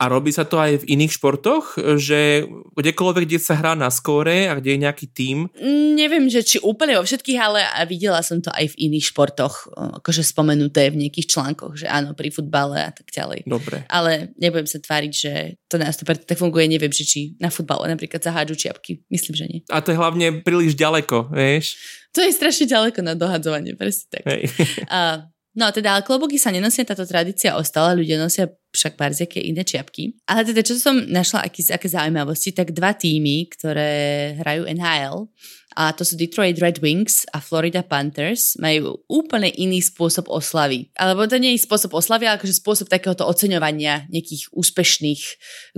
A 0.00 0.08
robí 0.08 0.32
sa 0.32 0.48
to 0.48 0.56
aj 0.56 0.82
v 0.82 0.98
iných 0.98 1.20
športoch? 1.20 1.76
Že 1.78 2.48
kdekoľvek, 2.72 3.24
kde 3.28 3.38
sa 3.38 3.54
hrá 3.60 3.76
na 3.76 3.92
skóre 3.92 4.48
a 4.48 4.56
kde 4.56 4.74
je 4.74 4.82
nejaký 4.82 5.06
tím? 5.12 5.52
Neviem, 5.98 6.32
že 6.32 6.40
či 6.40 6.56
úplne 6.64 6.96
vo 6.96 7.04
všetkých, 7.04 7.38
ale 7.38 7.60
videla 7.84 8.24
som 8.24 8.40
to 8.40 8.48
aj 8.48 8.72
v 8.72 8.88
iných 8.88 9.12
športoch, 9.12 9.68
akože 10.00 10.24
spomenuté 10.24 10.88
v 10.88 11.04
nejakých 11.04 11.36
článkoch, 11.36 11.84
že 11.84 11.86
áno, 11.90 12.16
pri 12.16 12.32
futbale 12.32 12.80
a 12.80 12.92
tak 12.94 13.12
ďalej. 13.12 13.44
Dobre. 13.44 13.84
Ale 13.90 14.32
nebudem 14.38 14.64
sa 14.64 14.80
tváriť, 14.80 15.12
že 15.12 15.32
to 15.68 15.76
na 15.76 15.92
100% 15.92 16.32
funguje, 16.34 16.64
neviem, 16.64 16.88
či, 16.88 17.04
či 17.04 17.20
na 17.36 17.52
futbale 17.52 17.84
napríklad 17.92 18.24
sa 18.24 18.32
hádžu 18.32 18.56
čiapky. 18.56 19.04
Myslím, 19.12 19.34
že 19.36 19.44
nie. 19.44 19.60
A 19.68 19.84
to 19.84 19.92
je 19.92 20.00
hlavne 20.00 20.40
príliš 20.40 20.72
ďaleko, 20.72 21.28
vieš? 21.28 21.76
To 22.16 22.24
je 22.24 22.32
strašne 22.32 22.64
ďaleko 22.64 23.04
na 23.04 23.12
dohadzovanie, 23.12 23.76
presne 23.76 24.08
tak. 24.16 24.24
Hej. 24.24 24.48
A, 24.88 25.28
no 25.52 25.68
teda, 25.68 26.00
ale 26.00 26.02
klobúky 26.08 26.40
sa 26.40 26.48
nenosia, 26.48 26.88
táto 26.88 27.04
tradícia 27.04 27.52
ostala, 27.52 27.92
ľudia 27.92 28.16
nosia 28.16 28.48
však 28.72 28.96
barziaké 28.96 29.44
iné 29.44 29.60
čiapky. 29.60 30.16
Ale 30.24 30.48
teda, 30.48 30.64
čo 30.64 30.80
som 30.80 30.96
našla, 31.04 31.44
aké, 31.44 31.60
aké 31.68 31.88
zaujímavosti, 31.88 32.56
tak 32.56 32.72
dva 32.72 32.96
týmy, 32.96 33.52
ktoré 33.52 33.92
hrajú 34.40 34.64
NHL, 34.72 35.28
a 35.78 35.94
to 35.94 36.02
sú 36.02 36.18
Detroit 36.18 36.58
Red 36.58 36.82
Wings 36.82 37.22
a 37.30 37.38
Florida 37.38 37.86
Panthers. 37.86 38.58
Majú 38.58 38.98
úplne 39.06 39.46
iný 39.54 39.78
spôsob 39.78 40.26
oslavy. 40.26 40.90
Alebo 40.98 41.30
to 41.30 41.38
nie 41.38 41.54
je 41.54 41.62
spôsob 41.62 41.94
oslavy, 41.94 42.26
ale 42.26 42.42
akože 42.42 42.58
spôsob 42.58 42.90
takéhoto 42.90 43.22
oceňovania 43.22 44.10
nejakých 44.10 44.50
úspešných 44.50 45.22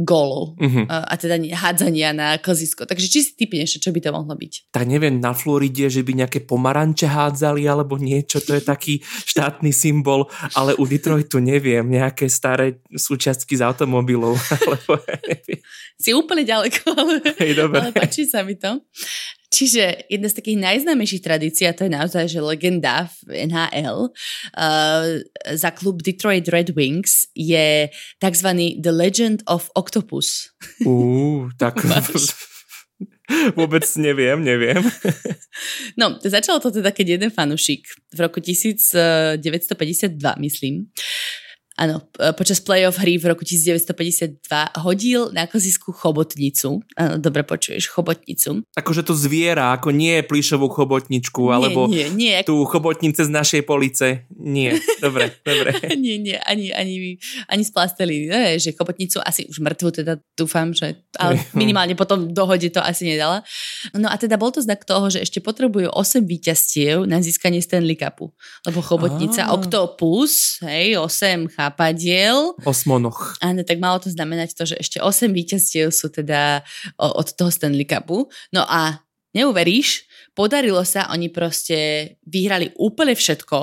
gólov. 0.00 0.56
Uh-huh. 0.56 0.88
A, 0.88 1.12
teda 1.20 1.36
hádzania 1.36 2.16
na 2.16 2.40
kozisko. 2.40 2.88
Takže 2.88 3.12
či 3.12 3.28
si 3.28 3.36
typneš, 3.36 3.76
čo 3.76 3.92
by 3.92 4.00
to 4.00 4.16
mohlo 4.16 4.32
byť? 4.32 4.72
Tak 4.72 4.88
neviem, 4.88 5.20
na 5.20 5.36
Floride, 5.36 5.92
že 5.92 6.00
by 6.00 6.24
nejaké 6.24 6.48
pomaranče 6.48 7.04
hádzali 7.04 7.68
alebo 7.68 8.00
niečo, 8.00 8.40
to 8.40 8.56
je 8.56 8.64
taký 8.64 9.04
štátny 9.04 9.68
symbol, 9.68 10.32
ale 10.56 10.72
u 10.80 10.88
Detroitu 10.88 11.44
neviem, 11.44 11.84
nejaké 11.84 12.24
staré 12.32 12.80
súčiastky 12.88 13.60
z 13.60 13.68
automobilov. 13.68 14.40
Alebo, 14.64 15.02
neviem. 15.28 15.60
Si 16.00 16.16
úplne 16.16 16.46
ďaleko, 16.46 16.96
ale, 16.96 17.20
Hej, 17.36 17.60
ale 17.60 17.92
páči 17.92 18.24
sa 18.24 18.40
mi 18.40 18.56
to. 18.56 18.80
Čiže 19.50 20.06
jedna 20.06 20.30
z 20.30 20.38
takých 20.38 20.58
najznámejších 20.62 21.26
tradícií, 21.26 21.66
a 21.66 21.74
to 21.74 21.90
je 21.90 21.92
naozaj 21.92 22.30
že 22.30 22.38
legenda 22.38 23.10
v 23.26 23.50
NHL, 23.50 24.08
uh, 24.10 25.20
za 25.58 25.70
klub 25.74 26.06
Detroit 26.06 26.46
Red 26.46 26.70
Wings 26.72 27.26
je 27.34 27.90
tzv. 28.22 28.48
The 28.78 28.94
Legend 28.94 29.42
of 29.50 29.68
Octopus. 29.74 30.54
Uh, 30.86 31.50
tak... 31.58 31.82
Vôbec 33.58 33.84
neviem, 33.96 34.42
neviem. 34.42 34.82
No, 36.00 36.16
začalo 36.16 36.56
to 36.56 36.72
teda, 36.72 36.88
keď 36.88 37.20
jeden 37.20 37.28
fanušik 37.28 37.84
v 38.16 38.18
roku 38.22 38.40
1952, 38.40 40.16
myslím, 40.40 40.88
áno, 41.80 42.04
počas 42.36 42.60
playoff 42.60 43.00
hry 43.00 43.16
v 43.16 43.32
roku 43.32 43.40
1952 43.40 44.44
hodil 44.84 45.32
na 45.32 45.48
kozisku 45.48 45.96
chobotnicu. 45.96 46.84
Áno, 47.00 47.16
dobre 47.16 47.40
počuješ, 47.40 47.88
chobotnicu. 47.88 48.60
Akože 48.76 49.00
to 49.00 49.16
zviera, 49.16 49.72
ako 49.72 49.88
nie 49.88 50.20
plišovú 50.20 50.68
chobotničku, 50.68 51.40
nie, 51.40 51.52
alebo 51.56 51.80
nie, 51.88 52.06
nie. 52.12 52.36
tú 52.44 52.60
chobotnice 52.68 53.24
z 53.24 53.32
našej 53.32 53.62
police. 53.64 54.28
Nie, 54.36 54.76
dobre, 55.00 55.32
dobre. 55.48 55.72
nie, 56.04 56.20
nie, 56.20 56.36
ani, 56.44 56.68
ani, 56.76 57.16
ani 57.48 57.62
z 57.64 57.72
plasteliny, 57.72 58.28
ne, 58.28 58.60
že 58.60 58.76
chobotnicu 58.76 59.24
asi 59.24 59.48
už 59.48 59.64
mŕtvu, 59.64 60.04
teda 60.04 60.20
dúfam, 60.36 60.76
že 60.76 61.00
ale 61.16 61.40
minimálne 61.56 61.96
potom 61.96 62.28
dohode 62.28 62.68
to 62.68 62.84
asi 62.84 63.08
nedala. 63.08 63.40
No 63.96 64.12
a 64.12 64.20
teda 64.20 64.36
bol 64.36 64.52
to 64.52 64.60
znak 64.60 64.84
toho, 64.84 65.08
že 65.08 65.24
ešte 65.24 65.40
potrebujú 65.40 65.88
8 65.88 66.28
víťazstiev 66.28 67.08
na 67.08 67.24
získanie 67.24 67.64
Stanley 67.64 67.96
Cupu. 67.96 68.36
Lebo 68.68 68.84
chobotnica, 68.84 69.48
ah. 69.48 69.56
Octopus, 69.56 70.60
hej, 70.60 71.00
8 71.00 71.48
chápem, 71.48 71.69
nápadiel. 71.70 72.58
Osmonoch. 72.66 73.38
Áno, 73.38 73.62
tak 73.62 73.78
malo 73.78 74.02
to 74.02 74.10
znamenať 74.10 74.58
to, 74.58 74.66
že 74.66 74.76
ešte 74.82 74.98
8 74.98 75.30
víťazstiev 75.30 75.94
sú 75.94 76.10
teda 76.10 76.66
od 76.98 77.30
toho 77.38 77.54
Stanley 77.54 77.86
Cupu. 77.86 78.26
No 78.50 78.66
a 78.66 78.98
neuveríš, 79.30 80.10
podarilo 80.34 80.82
sa, 80.82 81.06
oni 81.14 81.30
proste 81.30 82.12
vyhrali 82.26 82.74
úplne 82.74 83.14
všetko. 83.14 83.58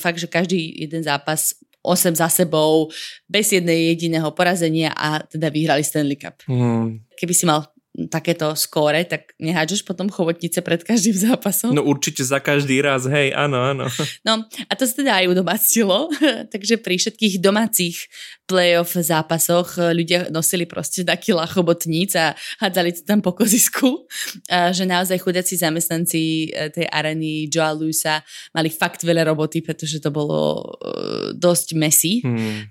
Fakt, 0.00 0.16
že 0.16 0.32
každý 0.32 0.56
jeden 0.80 1.04
zápas 1.04 1.52
8 1.82 2.14
za 2.14 2.30
sebou, 2.30 2.94
bez 3.26 3.50
jednej 3.50 3.90
jediného 3.90 4.30
porazenia 4.30 4.94
a 4.94 5.18
teda 5.18 5.50
vyhrali 5.50 5.82
Stanley 5.82 6.14
Cup. 6.14 6.38
Hmm. 6.46 7.02
Keby 7.18 7.34
si 7.34 7.42
mal 7.42 7.71
takéto 8.08 8.56
skóre, 8.56 9.04
tak 9.04 9.36
nehádžeš 9.36 9.84
potom 9.84 10.08
chobotnice 10.08 10.64
pred 10.64 10.80
každým 10.80 11.12
zápasom? 11.12 11.76
No 11.76 11.84
určite 11.84 12.24
za 12.24 12.40
každý 12.40 12.80
raz, 12.80 13.04
hej, 13.04 13.36
áno, 13.36 13.60
áno. 13.60 13.84
No 14.24 14.48
a 14.48 14.72
to 14.72 14.88
sa 14.88 14.94
teda 14.96 15.12
aj 15.20 15.28
udomácilo, 15.28 16.08
takže 16.52 16.80
pri 16.80 16.96
všetkých 16.96 17.44
domácich 17.44 18.08
playoff 18.52 18.92
zápasoch 18.92 19.80
ľudia 19.80 20.28
nosili 20.28 20.68
proste 20.68 21.08
na 21.08 21.16
kila 21.16 21.48
chobotníc 21.48 22.12
a 22.20 22.36
hádzali 22.60 22.92
to 22.92 23.02
tam 23.08 23.24
po 23.24 23.32
kozisku, 23.32 24.04
že 24.48 24.84
naozaj 24.84 25.16
chudáci 25.24 25.56
zamestnanci 25.56 26.52
e, 26.52 26.68
tej 26.68 26.84
areny 26.92 27.48
Joa 27.48 27.72
Luisa 27.72 28.20
mali 28.52 28.68
fakt 28.68 29.00
veľa 29.00 29.24
roboty, 29.32 29.64
pretože 29.64 30.04
to 30.04 30.12
bolo 30.12 30.60
uh, 30.60 31.32
dosť 31.32 31.68
messy. 31.72 32.20
Hmm. 32.20 32.68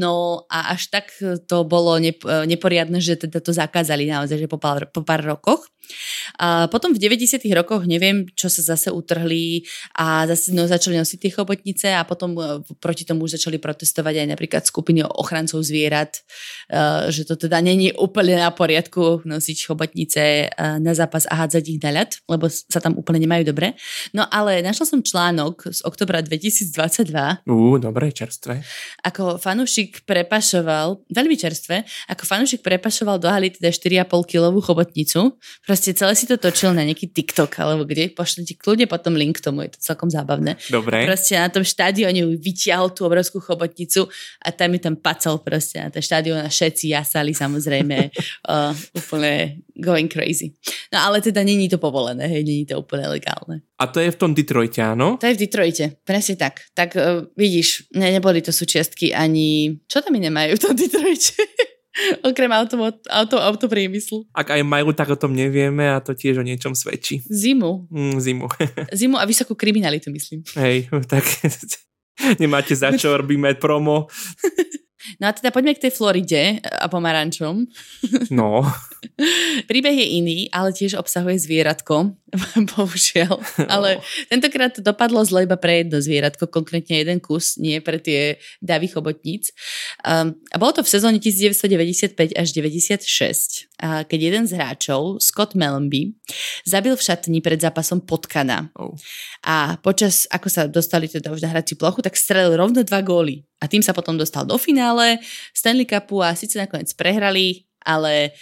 No 0.00 0.48
a 0.48 0.72
až 0.72 0.88
tak 0.88 1.12
to 1.44 1.68
bolo 1.68 2.00
nep- 2.00 2.24
neporiadne, 2.24 3.02
že 3.04 3.20
teda 3.20 3.44
to 3.44 3.52
zakázali 3.52 4.08
naozaj, 4.08 4.40
že 4.40 4.48
po 4.48 4.56
pár, 4.56 4.88
po 4.88 5.04
pár 5.04 5.20
rokoch. 5.20 5.68
A 6.36 6.68
potom 6.68 6.92
v 6.92 7.00
90 7.00 7.40
rokoch 7.56 7.88
neviem, 7.88 8.28
čo 8.36 8.52
sa 8.52 8.60
zase 8.60 8.92
utrhli 8.92 9.64
a 9.96 10.28
zase 10.28 10.52
no, 10.52 10.68
začali 10.68 11.00
nosiť 11.00 11.18
tie 11.18 11.32
chobotnice 11.32 11.88
a 11.96 12.04
potom 12.04 12.36
proti 12.78 13.08
tomu 13.08 13.24
už 13.24 13.40
začali 13.40 13.56
protestovať 13.56 14.24
aj 14.24 14.26
napríklad 14.28 14.62
skupiny 14.68 15.04
ochrancov 15.18 15.66
zvierat, 15.66 16.22
uh, 16.70 17.10
že 17.10 17.26
to 17.26 17.34
teda 17.34 17.58
není 17.58 17.90
úplne 17.98 18.38
na 18.38 18.54
poriadku 18.54 19.26
nosiť 19.26 19.58
chobotnice 19.66 20.22
uh, 20.46 20.78
na 20.78 20.94
zápas 20.94 21.26
a 21.26 21.44
hádzať 21.44 21.64
ich 21.66 21.80
na 21.82 21.90
ľad, 21.90 22.22
lebo 22.30 22.46
sa 22.46 22.78
tam 22.78 22.94
úplne 22.94 23.26
nemajú 23.26 23.50
dobre. 23.50 23.74
No 24.14 24.24
ale 24.30 24.62
našla 24.62 24.86
som 24.86 25.02
článok 25.02 25.74
z 25.74 25.80
oktobra 25.82 26.22
2022. 26.22 27.50
Ú, 27.50 27.76
dobre, 27.82 28.14
čerstvé. 28.14 28.62
Ako 29.02 29.42
fanúšik 29.42 30.04
prepašoval, 30.06 31.02
veľmi 31.10 31.34
čerstvé, 31.34 31.82
ako 32.12 32.22
fanúšik 32.22 32.60
prepašoval 32.62 33.16
do 33.18 33.26
haly 33.32 33.50
teda 33.50 33.72
4,5 33.72 34.30
kilovú 34.30 34.60
chobotnicu. 34.60 35.34
Proste 35.64 35.96
celé 35.96 36.12
si 36.14 36.28
to 36.28 36.36
točil 36.36 36.76
na 36.76 36.84
nejaký 36.84 37.08
TikTok 37.08 37.56
alebo 37.62 37.88
kde. 37.88 38.12
Pošli 38.12 38.44
ti 38.44 38.54
kľudne 38.54 38.84
potom 38.84 39.16
link 39.16 39.40
k 39.40 39.48
tomu, 39.48 39.64
je 39.64 39.78
to 39.78 39.80
celkom 39.80 40.12
zábavné. 40.12 40.60
Dobre. 40.68 41.06
Proste 41.08 41.38
na 41.38 41.48
tom 41.48 41.62
štádione 41.64 42.36
vyťahol 42.36 42.92
tú 42.92 43.06
obrovskú 43.06 43.38
chobotnicu 43.38 44.10
a 44.42 44.48
tam 44.50 44.74
mi 44.74 44.82
tam 44.82 44.97
pacal 44.98 45.40
proste 45.40 45.78
na 45.80 45.88
ten 45.88 46.02
štádion 46.02 46.38
a 46.42 46.50
všetci 46.50 46.92
jasali 46.92 47.32
samozrejme 47.32 48.10
uh, 48.52 48.74
úplne 48.94 49.62
going 49.78 50.10
crazy. 50.10 50.52
No 50.92 51.00
ale 51.00 51.22
teda 51.22 51.40
není 51.46 51.70
to 51.70 51.78
povolené, 51.78 52.26
hej, 52.26 52.42
není 52.44 52.66
to 52.66 52.82
úplne 52.82 53.06
legálne. 53.08 53.62
A 53.78 53.86
to 53.86 54.02
je 54.02 54.10
v 54.10 54.18
tom 54.18 54.34
Detroite, 54.34 54.82
áno? 54.82 55.16
To 55.22 55.26
je 55.30 55.38
v 55.38 55.42
Detroite, 55.46 55.84
presne 56.02 56.34
tak. 56.34 56.66
Tak 56.74 56.90
uh, 56.98 57.24
vidíš, 57.38 57.94
ne, 57.94 58.10
neboli 58.10 58.42
to 58.42 58.50
súčiastky 58.50 59.14
ani... 59.14 59.78
Čo 59.86 60.02
tam 60.02 60.18
nemajú 60.18 60.58
v 60.58 60.62
tom 60.62 60.74
Detroite? 60.74 61.38
Okrem 62.28 62.50
auto, 62.52 62.78
auto, 63.10 63.36
autopriemyslu. 63.42 64.30
Ak 64.30 64.54
aj 64.54 64.62
majú, 64.62 64.94
tak 64.94 65.10
o 65.10 65.18
tom 65.18 65.34
nevieme 65.34 65.90
a 65.90 65.98
to 65.98 66.14
tiež 66.14 66.38
o 66.38 66.46
niečom 66.46 66.74
svedčí. 66.74 67.22
Zimu. 67.26 67.90
Mm, 67.90 68.16
zimu. 68.22 68.46
Zimu 68.98 69.16
a 69.18 69.24
vysokú 69.26 69.58
kriminalitu, 69.58 70.10
myslím. 70.14 70.46
Hej, 70.54 70.90
tak 71.10 71.24
nemáte 72.42 72.78
za 72.78 72.94
čo, 72.94 73.18
robíme 73.18 73.58
promo. 73.58 74.06
No 75.22 75.30
a 75.30 75.32
teda 75.32 75.54
poďme 75.54 75.78
k 75.78 75.86
tej 75.86 75.92
Floride 75.94 76.58
a 76.62 76.90
pomarančom. 76.90 77.70
No. 78.34 78.66
Príbeh 79.70 79.94
je 79.94 80.06
iný, 80.18 80.38
ale 80.50 80.74
tiež 80.74 80.98
obsahuje 80.98 81.38
zvieratko, 81.38 82.18
bohužiaľ. 82.74 83.38
Ale 83.70 84.02
tentokrát 84.26 84.74
to 84.74 84.82
dopadlo 84.82 85.22
zle 85.22 85.46
iba 85.46 85.54
pre 85.54 85.86
jedno 85.86 86.02
zvieratko, 86.02 86.50
konkrétne 86.50 86.98
jeden 86.98 87.22
kus, 87.22 87.56
nie 87.62 87.78
pre 87.78 88.02
tie 88.02 88.42
davy 88.58 88.90
chobotníc. 88.90 89.54
Um, 90.02 90.34
a 90.50 90.56
bolo 90.58 90.78
to 90.78 90.82
v 90.82 90.90
sezóne 90.90 91.18
1995 91.22 92.34
až 92.34 92.48
96, 92.50 93.70
a 93.78 94.02
keď 94.02 94.18
jeden 94.18 94.44
z 94.50 94.58
hráčov, 94.58 95.22
Scott 95.22 95.54
Mellenby, 95.54 96.18
zabil 96.66 96.98
v 96.98 97.02
šatni 97.02 97.38
pred 97.38 97.62
zápasom 97.62 98.02
potkana. 98.02 98.74
Oh. 98.74 98.98
A 99.46 99.78
počas, 99.78 100.26
ako 100.34 100.48
sa 100.50 100.66
dostali 100.66 101.06
teda 101.06 101.30
už 101.30 101.46
na 101.46 101.54
hrací 101.54 101.78
plochu, 101.78 102.02
tak 102.02 102.18
strelil 102.18 102.58
rovno 102.58 102.82
dva 102.82 102.98
góly. 103.06 103.46
A 103.58 103.66
tým 103.66 103.82
sa 103.82 103.90
potom 103.90 104.14
dostal 104.14 104.46
do 104.46 104.54
finále 104.54 105.18
Stanley 105.50 105.86
Cupu 105.86 106.22
a 106.22 106.34
síce 106.38 106.58
nakoniec 106.58 106.94
prehrali, 106.94 107.66
ale 107.82 108.32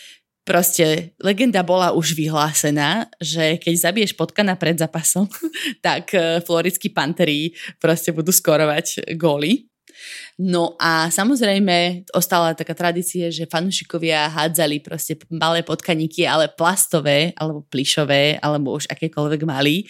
proste 0.47 1.17
legenda 1.19 1.67
bola 1.67 1.91
už 1.91 2.15
vyhlásená, 2.15 3.11
že 3.19 3.59
keď 3.59 3.75
zabiješ 3.75 4.13
potkana 4.15 4.55
pred 4.55 4.79
zápasom, 4.79 5.27
tak 5.87 6.15
eh, 6.15 6.39
floridskí 6.41 6.95
panteri 6.95 7.53
proste 7.83 8.15
budú 8.15 8.31
skorovať 8.31 9.17
góly. 9.19 9.67
No 10.37 10.77
a 10.77 11.09
samozrejme 11.09 12.09
ostala 12.13 12.53
taká 12.53 12.77
tradícia, 12.77 13.33
že 13.33 13.49
fanúšikovia 13.49 14.29
hádzali 14.29 14.85
proste 14.85 15.17
malé 15.33 15.65
potkaníky, 15.65 16.29
ale 16.29 16.53
plastové, 16.53 17.33
alebo 17.41 17.65
plišové, 17.73 18.37
alebo 18.45 18.77
už 18.77 18.89
akékoľvek 18.93 19.43
mali 19.49 19.89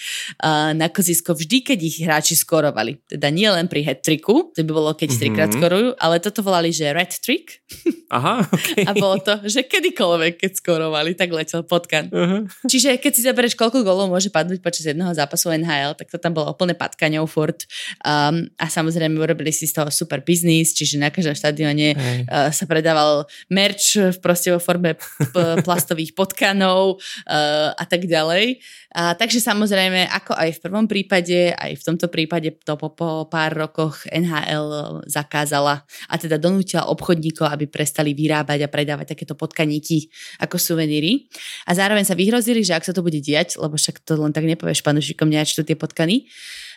na 0.75 0.87
kozisko 0.87 1.35
vždy, 1.35 1.67
keď 1.67 1.79
ich 1.83 1.97
hráči 2.03 2.35
skorovali. 2.39 3.03
Teda 3.11 3.27
nie 3.29 3.51
len 3.51 3.67
pri 3.67 3.83
hat 3.83 4.07
tricku, 4.07 4.55
to 4.55 4.63
by 4.63 4.73
bolo, 4.73 4.95
keď 4.95 5.09
mm-hmm. 5.11 5.23
trikrát 5.27 5.51
skorujú, 5.51 5.89
ale 5.99 6.23
toto 6.23 6.47
volali, 6.47 6.71
že 6.71 6.95
red 6.95 7.11
trick. 7.19 7.59
Aha, 8.17 8.47
okay. 8.47 8.87
A 8.87 8.95
bolo 8.95 9.19
to, 9.19 9.43
že 9.51 9.67
kedykoľvek, 9.67 10.39
keď 10.39 10.53
skorovali, 10.63 11.19
tak 11.19 11.35
letel 11.35 11.67
potkan. 11.67 12.07
Uh-huh. 12.07 12.47
Čiže 12.71 13.03
keď 13.03 13.13
si 13.13 13.27
zoberieš, 13.27 13.59
koľko 13.59 13.83
golov 13.83 14.07
môže 14.07 14.31
padnúť 14.31 14.63
počas 14.63 14.87
jedného 14.87 15.11
zápasu 15.11 15.51
NHL, 15.51 15.99
tak 15.99 16.07
to 16.15 16.19
tam 16.23 16.31
bolo 16.31 16.55
úplne 16.55 16.79
patkaňou 16.79 17.27
furt. 17.27 17.67
Um, 18.07 18.47
a 18.63 18.71
samozrejme 18.71 19.19
urobili 19.19 19.51
si 19.51 19.67
z 19.67 19.83
toho 19.83 19.91
super 19.97 20.21
biznis, 20.21 20.77
čiže 20.77 21.01
na 21.01 21.09
každom 21.09 21.33
štadióne 21.33 21.97
uh, 21.97 22.53
sa 22.53 22.69
predával 22.69 23.25
merch 23.49 23.97
proste 24.21 24.53
vo 24.53 24.61
forme 24.61 25.01
p- 25.01 25.57
plastových 25.65 26.13
potkanov 26.13 27.01
uh, 27.01 27.73
a 27.73 27.85
tak 27.89 28.05
ďalej. 28.05 28.61
A, 28.97 29.13
takže 29.13 29.45
samozrejme, 29.45 30.09
ako 30.09 30.33
aj 30.33 30.57
v 30.57 30.63
prvom 30.65 30.89
prípade, 30.89 31.53
aj 31.53 31.77
v 31.77 31.85
tomto 31.85 32.09
prípade 32.09 32.49
to 32.65 32.81
po, 32.81 32.97
po 32.97 33.29
pár 33.29 33.53
rokoch 33.53 34.09
NHL 34.09 35.05
zakázala 35.05 35.85
a 36.09 36.15
teda 36.17 36.41
donútila 36.41 36.89
obchodníkov, 36.89 37.45
aby 37.45 37.69
prestali 37.69 38.17
vyrábať 38.17 38.65
a 38.65 38.73
predávať 38.73 39.13
takéto 39.13 39.37
potkaníky 39.37 40.09
ako 40.41 40.57
suveníry. 40.57 41.29
A 41.69 41.77
zároveň 41.77 42.09
sa 42.09 42.17
vyhrozili, 42.17 42.65
že 42.65 42.73
ak 42.73 42.89
sa 42.89 42.97
to 42.97 43.05
bude 43.05 43.21
diať, 43.21 43.61
lebo 43.61 43.77
však 43.77 44.01
to 44.01 44.17
len 44.17 44.33
tak 44.33 44.49
nepovieš 44.49 44.81
panušikom, 44.81 45.29
neač 45.29 45.53
tie 45.53 45.77
potkany, 45.77 46.25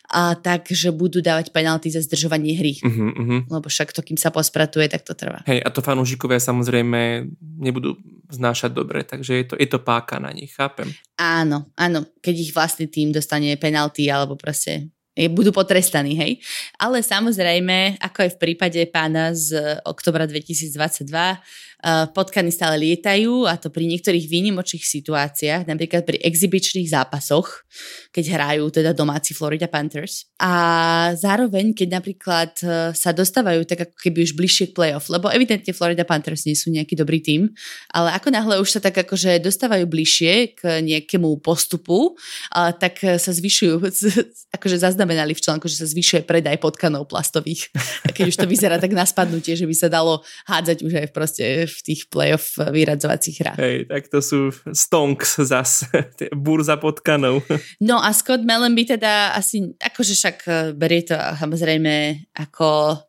a 0.10 0.34
tak, 0.34 0.66
že 0.74 0.90
budú 0.90 1.22
dávať 1.22 1.54
penalty 1.54 1.94
za 1.94 2.02
zdržovanie 2.02 2.58
hry. 2.58 2.74
Uh-huh, 2.82 3.14
uh-huh. 3.14 3.40
Lebo 3.46 3.70
však 3.70 3.94
to, 3.94 4.02
kým 4.02 4.18
sa 4.18 4.34
pospratuje, 4.34 4.90
tak 4.90 5.06
to 5.06 5.14
trvá. 5.14 5.46
Hej, 5.46 5.62
a 5.62 5.70
to 5.70 5.86
fanúšikovia 5.86 6.42
samozrejme 6.42 7.30
nebudú 7.62 7.94
znášať 8.34 8.74
dobre, 8.74 9.06
takže 9.06 9.32
je 9.38 9.46
to, 9.46 9.56
je 9.58 9.70
to 9.70 9.80
páka 9.82 10.18
na 10.18 10.34
nich, 10.34 10.54
chápem. 10.58 10.90
Áno, 11.22 11.70
áno, 11.78 12.10
keď 12.26 12.36
ich 12.50 12.52
vlastný 12.54 12.90
tým 12.90 13.14
dostane 13.14 13.54
penalty 13.62 14.10
alebo 14.10 14.34
proste 14.34 14.90
budú 15.30 15.50
potrestaní, 15.52 16.16
hej. 16.16 16.32
Ale 16.78 17.02
samozrejme, 17.04 18.00
ako 18.00 18.18
aj 18.28 18.30
v 18.36 18.40
prípade 18.40 18.80
pána 18.92 19.36
z 19.36 19.80
oktobra 19.84 20.30
2022, 20.30 21.40
Eh, 21.80 22.12
potkany 22.12 22.52
stále 22.52 22.76
lietajú 22.76 23.48
a 23.48 23.56
to 23.56 23.72
pri 23.72 23.88
niektorých 23.88 24.28
výnimočných 24.28 24.84
situáciách, 24.84 25.64
napríklad 25.64 26.04
pri 26.04 26.20
exibičných 26.20 26.92
zápasoch, 26.92 27.64
keď 28.12 28.36
hrajú 28.36 28.68
teda 28.68 28.92
domáci 28.92 29.32
Florida 29.32 29.72
Panthers. 29.72 30.28
A 30.44 31.16
zároveň, 31.16 31.72
keď 31.72 32.04
napríklad 32.04 32.52
eh, 32.68 32.92
sa 32.92 33.16
dostávajú 33.16 33.64
tak 33.64 33.88
ako 33.88 33.96
keby 33.96 34.28
už 34.28 34.36
bližšie 34.36 34.66
k 34.68 34.76
playoff, 34.76 35.08
lebo 35.08 35.32
evidentne 35.32 35.72
Florida 35.72 36.04
Panthers 36.04 36.44
nie 36.44 36.60
sú 36.60 36.68
nejaký 36.68 37.00
dobrý 37.00 37.24
tým, 37.24 37.48
ale 37.96 38.12
ako 38.12 38.28
náhle 38.28 38.60
už 38.60 38.76
sa 38.76 38.84
tak 38.84 39.00
akože 39.00 39.40
dostávajú 39.40 39.88
bližšie 39.88 40.60
k 40.60 40.84
nejakému 40.84 41.40
postupu, 41.40 42.20
tak 42.52 43.00
sa 43.00 43.32
zvyšujú, 43.32 43.88
akože 44.60 44.76
zaznamenali 45.10 45.34
v 45.34 45.42
článku, 45.42 45.66
že 45.66 45.82
sa 45.82 45.90
zvyšuje 45.90 46.22
predaj 46.30 46.62
potkanov 46.62 47.10
plastových. 47.10 47.74
A 48.06 48.14
keď 48.14 48.30
už 48.30 48.38
to 48.38 48.46
vyzerá 48.46 48.78
tak 48.78 48.94
na 48.94 49.02
spadnutie, 49.10 49.58
že 49.58 49.66
by 49.66 49.74
sa 49.74 49.90
dalo 49.90 50.22
hádzať 50.46 50.78
už 50.86 50.94
aj 51.02 51.08
proste 51.10 51.66
v 51.66 51.80
tých 51.82 52.06
playoff 52.14 52.54
vyradzovacích 52.62 53.42
hrách. 53.42 53.58
Hej, 53.58 53.78
tak 53.90 54.04
to 54.14 54.22
sú 54.22 54.40
stonks 54.70 55.42
zas, 55.42 55.90
burza 56.38 56.78
potkanov. 56.78 57.42
No 57.82 57.98
a 57.98 58.14
Scott 58.14 58.46
by 58.46 58.84
teda 58.86 59.34
asi, 59.34 59.74
akože 59.82 60.14
však 60.14 60.38
eh, 60.46 60.54
berie 60.78 61.02
to 61.02 61.18
samozrejme 61.18 62.30
ako 62.38 63.02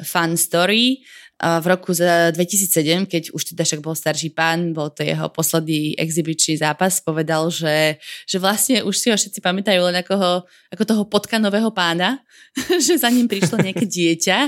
fun 0.00 0.38
story, 0.38 1.02
v 1.40 1.66
roku 1.72 1.96
2007, 1.96 3.08
keď 3.08 3.32
už 3.32 3.56
teda 3.56 3.64
však 3.64 3.80
bol 3.80 3.96
starší 3.96 4.36
pán, 4.36 4.76
bol 4.76 4.92
to 4.92 5.00
jeho 5.00 5.32
posledný 5.32 5.96
exibičný 5.96 6.60
zápas, 6.60 7.00
povedal, 7.00 7.48
že, 7.48 7.96
že 8.28 8.36
vlastne 8.36 8.84
už 8.84 8.92
si 8.92 9.08
ho 9.08 9.16
všetci 9.16 9.40
pamätajú 9.40 9.80
len 9.80 9.96
ako, 10.04 10.14
ho, 10.20 10.32
ako 10.68 10.82
toho 10.84 11.02
potkanového 11.08 11.72
pána, 11.72 12.20
že 12.84 13.00
za 13.00 13.08
ním 13.08 13.24
prišlo 13.24 13.56
nejaké 13.56 13.88
dieťa 13.88 14.38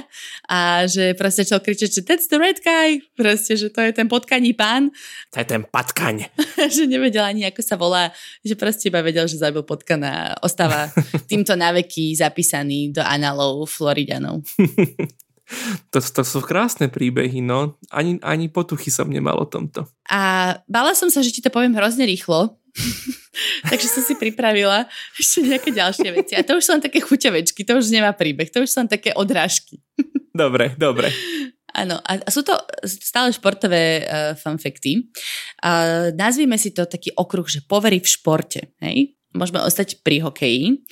a 0.52 0.84
že 0.84 1.16
proste 1.16 1.48
čo 1.48 1.56
kričať, 1.64 1.88
že 1.88 2.02
that's 2.04 2.28
the 2.28 2.36
red 2.36 2.60
guy, 2.60 3.00
proste, 3.16 3.56
že 3.56 3.72
to 3.72 3.80
je 3.80 3.96
ten 3.96 4.04
potkaní 4.04 4.52
pán. 4.52 4.92
To 5.32 5.40
je 5.40 5.48
ten 5.48 5.64
patkaň. 5.64 6.28
že 6.76 6.84
nevedel 6.84 7.24
ani, 7.24 7.48
ako 7.48 7.60
sa 7.64 7.80
volá, 7.80 8.12
že 8.44 8.52
proste 8.52 8.92
iba 8.92 9.00
vedel, 9.00 9.24
že 9.24 9.40
zabil 9.40 9.64
potkana. 9.64 10.36
Ostáva 10.44 10.92
týmto 11.30 11.56
naveky 11.56 12.12
zapísaný 12.12 12.92
do 12.92 13.00
analov 13.00 13.64
Floridanov. 13.64 14.44
To, 15.92 15.98
to 16.00 16.22
sú 16.24 16.40
krásne 16.40 16.88
príbehy, 16.88 17.44
no. 17.44 17.76
Ani, 17.92 18.16
ani 18.24 18.48
potuchy 18.48 18.88
som 18.88 19.08
nemal 19.12 19.36
o 19.36 19.46
tomto. 19.46 19.84
A 20.08 20.56
bala 20.64 20.96
som 20.96 21.12
sa, 21.12 21.20
že 21.20 21.32
ti 21.32 21.44
to 21.44 21.52
poviem 21.52 21.76
hrozne 21.76 22.08
rýchlo, 22.08 22.56
takže 23.70 23.88
som 23.88 24.02
si 24.02 24.16
pripravila 24.16 24.88
ešte 25.20 25.44
nejaké 25.44 25.70
ďalšie 25.72 26.08
veci. 26.12 26.32
A 26.36 26.44
to 26.44 26.56
už 26.56 26.64
sú 26.64 26.70
len 26.76 26.84
také 26.84 27.04
chuťavečky, 27.04 27.62
to 27.62 27.76
už 27.76 27.92
nemá 27.92 28.16
príbeh, 28.16 28.48
to 28.48 28.64
už 28.64 28.68
sú 28.72 28.76
len 28.84 28.90
také 28.90 29.12
odrážky. 29.12 29.84
dobre, 30.32 30.72
dobre. 30.80 31.12
Áno, 31.72 31.96
a 32.04 32.20
sú 32.28 32.44
to 32.44 32.52
stále 32.84 33.32
športové 33.32 34.04
uh, 34.04 34.36
fanfekty. 34.36 35.08
Uh, 35.64 36.12
nazvime 36.12 36.60
si 36.60 36.76
to 36.76 36.84
taký 36.84 37.16
okruh, 37.16 37.48
že 37.48 37.64
povery 37.64 37.96
v 37.96 38.12
športe. 38.12 38.76
Hej? 38.84 39.16
Môžeme 39.32 39.64
ostať 39.64 40.04
pri 40.04 40.20
hokeji. 40.20 40.84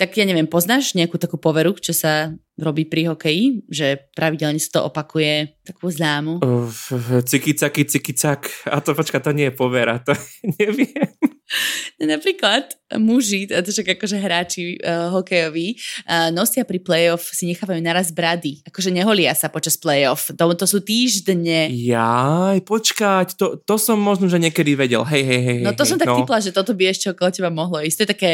Tak 0.00 0.16
ja 0.16 0.24
neviem, 0.24 0.48
poznáš 0.48 0.96
nejakú 0.96 1.20
takú 1.20 1.36
poveru, 1.36 1.76
čo 1.76 1.92
sa 1.92 2.32
robí 2.56 2.88
pri 2.88 3.12
hokeji, 3.12 3.68
že 3.68 4.08
pravidelne 4.16 4.56
sa 4.56 4.80
to 4.80 4.80
opakuje 4.88 5.60
takú 5.64 5.92
známu. 5.92 6.40
Uh, 6.40 7.20
ciky, 7.20 7.52
caky, 7.52 7.84
ciky, 7.84 8.12
cak. 8.16 8.48
A 8.68 8.80
to 8.80 8.96
počka, 8.96 9.20
to 9.20 9.36
nie 9.36 9.52
je 9.52 9.54
povera, 9.56 10.00
to 10.00 10.16
neviem. 10.60 11.11
Napríklad 12.12 12.76
muži, 13.00 13.48
to 13.48 13.70
však 13.72 13.96
akože 13.96 14.16
hráči 14.20 14.76
uh, 14.80 15.12
hokejoví, 15.12 15.76
uh, 16.04 16.28
nosia 16.32 16.64
pri 16.64 16.80
playoff, 16.80 17.32
si 17.32 17.48
nechávajú 17.48 17.80
naraz 17.80 18.12
brady. 18.12 18.60
Akože 18.68 18.92
neholia 18.92 19.32
sa 19.32 19.48
počas 19.48 19.76
playoff. 19.80 20.32
To, 20.36 20.52
to 20.52 20.66
sú 20.68 20.84
týždne. 20.84 21.72
Jaj, 21.72 22.64
počkať, 22.64 23.36
to, 23.36 23.60
to 23.62 23.74
som 23.80 23.96
možno, 24.00 24.28
že 24.28 24.40
niekedy 24.40 24.76
vedel. 24.76 25.04
Hej, 25.04 25.22
hej, 25.24 25.40
hej. 25.40 25.58
No 25.64 25.72
to 25.72 25.84
hej, 25.84 25.90
som 25.94 25.98
tak 26.00 26.12
no. 26.12 26.20
typla, 26.20 26.38
že 26.42 26.52
toto 26.52 26.76
by 26.76 26.92
ešte 26.92 27.12
okolo 27.12 27.28
teba 27.32 27.50
mohlo 27.52 27.80
ísť. 27.80 27.96
To 27.96 28.04
je 28.04 28.10
také 28.12 28.32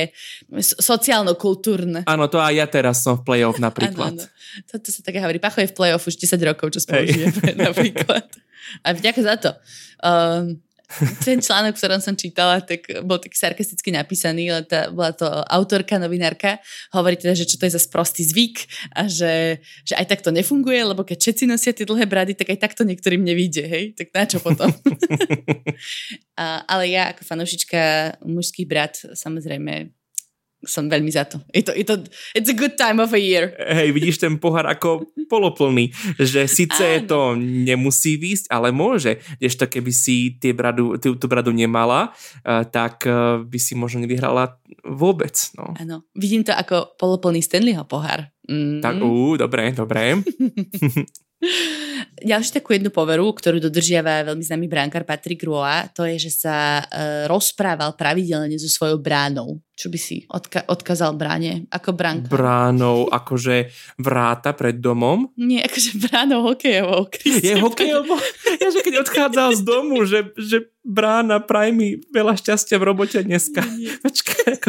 sociálno-kultúrne. 0.62 2.02
Áno, 2.06 2.26
to 2.26 2.42
aj 2.42 2.54
ja 2.54 2.66
teraz 2.66 3.02
som 3.02 3.18
v 3.18 3.26
playoff 3.26 3.58
napríklad. 3.68 4.14
áno, 4.14 4.26
áno. 4.26 4.66
Toto 4.66 4.88
sa 4.90 5.00
také 5.04 5.22
hovorí. 5.22 5.38
Pacho 5.38 5.62
je 5.62 5.70
v 5.70 5.76
playoff 5.76 6.06
už 6.08 6.18
10 6.18 6.34
rokov, 6.42 6.74
čo 6.74 6.82
spolu 6.82 7.06
napríklad. 7.68 8.26
A 8.84 8.92
vďaka 8.92 9.20
za 9.22 9.34
to. 9.38 9.50
Um, 10.02 10.60
ten 11.26 11.38
článok, 11.44 11.76
v 11.76 11.80
ktorom 11.84 12.00
som 12.00 12.16
čítala, 12.16 12.64
tak 12.64 12.88
bol 13.04 13.20
taký 13.20 13.36
sarkasticky 13.36 13.92
napísaný, 13.92 14.48
ale 14.48 14.64
tá, 14.64 14.88
bola 14.88 15.12
to 15.12 15.28
autorka, 15.28 16.00
novinárka, 16.00 16.56
hovorí 16.96 17.20
teda, 17.20 17.36
že 17.36 17.44
čo 17.44 17.60
to 17.60 17.68
je 17.68 17.76
za 17.76 17.82
sprostý 17.82 18.24
zvyk 18.24 18.56
a 18.96 19.04
že, 19.04 19.60
že 19.84 19.94
aj 20.00 20.06
tak 20.08 20.20
to 20.24 20.32
nefunguje, 20.32 20.80
lebo 20.80 21.04
keď 21.04 21.18
všetci 21.20 21.44
nosia 21.44 21.76
tie 21.76 21.84
dlhé 21.84 22.08
brady, 22.08 22.32
tak 22.32 22.48
aj 22.48 22.58
takto 22.58 22.82
niektorým 22.88 23.20
nevíde, 23.20 23.68
hej? 23.68 23.92
Tak 23.92 24.08
na 24.16 24.24
čo 24.24 24.40
potom? 24.40 24.72
a, 26.40 26.64
ale 26.64 26.84
ja 26.88 27.12
ako 27.12 27.22
fanúšička 27.24 27.80
mužských 28.24 28.68
brat, 28.68 28.96
samozrejme 29.12 29.97
som 30.66 30.90
veľmi 30.90 31.10
za 31.10 31.22
to. 31.30 31.38
Je 31.54 31.62
to, 31.62 31.70
je 31.70 31.86
to. 31.86 32.02
It's 32.34 32.50
a 32.50 32.56
good 32.56 32.74
time 32.74 32.98
of 32.98 33.14
a 33.14 33.20
year. 33.20 33.54
Hej, 33.54 33.94
vidíš 33.94 34.18
ten 34.18 34.42
pohár 34.42 34.66
ako 34.66 35.06
poloplný, 35.30 35.94
že 36.18 36.50
síce 36.50 37.02
Áno. 37.02 37.06
to 37.06 37.18
nemusí 37.38 38.18
výjsť, 38.18 38.50
ale 38.50 38.74
môže. 38.74 39.22
to 39.38 39.66
keby 39.70 39.92
si 39.94 40.34
tie 40.42 40.50
bradu, 40.50 40.98
tú, 40.98 41.14
tú 41.14 41.26
bradu 41.30 41.54
nemala, 41.54 42.10
uh, 42.42 42.66
tak 42.66 43.06
uh, 43.06 43.42
by 43.46 43.58
si 43.58 43.78
možno 43.78 44.02
nevyhrala 44.02 44.58
vôbec. 44.82 45.34
No. 45.54 45.78
Áno, 45.78 46.06
vidím 46.18 46.42
to 46.42 46.50
ako 46.50 46.98
poloplný 46.98 47.38
Stanleyho 47.38 47.86
pohár. 47.86 48.26
Mm. 48.50 48.82
Tak, 48.82 48.94
ú, 48.98 49.38
dobre, 49.38 49.70
dobre. 49.70 50.18
Ďalšiu 52.22 52.62
takú 52.62 52.74
jednu 52.74 52.90
poveru, 52.90 53.30
ktorú 53.30 53.62
dodržiava 53.62 54.26
veľmi 54.26 54.42
známy 54.42 54.66
bránkar 54.66 55.06
Patrick 55.06 55.42
Roa, 55.46 55.86
to 55.90 56.02
je, 56.06 56.28
že 56.28 56.44
sa 56.44 56.82
e, 56.82 57.24
rozprával 57.30 57.94
pravidelne 57.94 58.58
so 58.58 58.66
svojou 58.66 58.98
bránou. 58.98 59.62
Čo 59.78 59.94
by 59.94 59.98
si 59.98 60.26
odka- 60.26 60.66
odkázal 60.66 61.14
bráne 61.14 61.70
ako 61.70 61.94
bránka? 61.94 62.26
Bránou, 62.26 63.06
akože 63.06 63.70
vráta 63.94 64.50
pred 64.50 64.82
domom? 64.82 65.30
Nie, 65.38 65.62
akože 65.62 66.02
bránou 66.02 66.42
hokejovou. 66.50 67.06
Je 67.22 67.54
hokejovou? 67.54 68.18
Ja, 68.58 68.68
že 68.74 68.82
keď 68.82 69.06
odchádzal 69.06 69.48
z 69.54 69.62
domu, 69.62 70.02
že, 70.02 70.34
že 70.34 70.66
brána, 70.82 71.38
praj 71.38 71.70
mi 71.70 72.02
veľa 72.10 72.34
šťastia 72.34 72.74
v 72.82 72.86
robote 72.90 73.22
dneska. 73.22 73.62
Počkaj, 74.02 74.46
ako... 74.58 74.68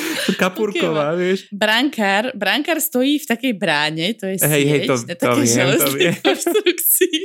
Kapurková, 0.40 1.12
vieš. 1.14 1.48
Brankár, 1.52 2.32
brankár 2.32 2.78
stojí 2.80 3.20
v 3.20 3.26
takej 3.28 3.52
bráne, 3.56 4.16
to 4.16 4.28
je 4.28 4.40
sieť, 4.40 4.52
hej, 4.52 4.64
hej, 4.64 4.80
to, 4.88 4.94
na 4.96 5.14
to 5.18 5.90
viem. 5.94 6.14
konštrukcii. 6.26 7.18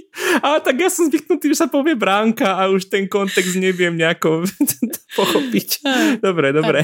A 0.43 0.59
tak 0.59 0.75
ja 0.77 0.89
som 0.91 1.07
zvyknutý, 1.07 1.53
že 1.55 1.65
sa 1.65 1.67
povie 1.71 1.95
bránka 1.95 2.59
a 2.59 2.67
už 2.67 2.91
ten 2.91 3.07
kontext 3.07 3.55
neviem 3.55 3.95
nejako 3.95 4.43
pochopiť. 5.19 5.69
Dobre, 6.19 6.51
dobre. 6.51 6.79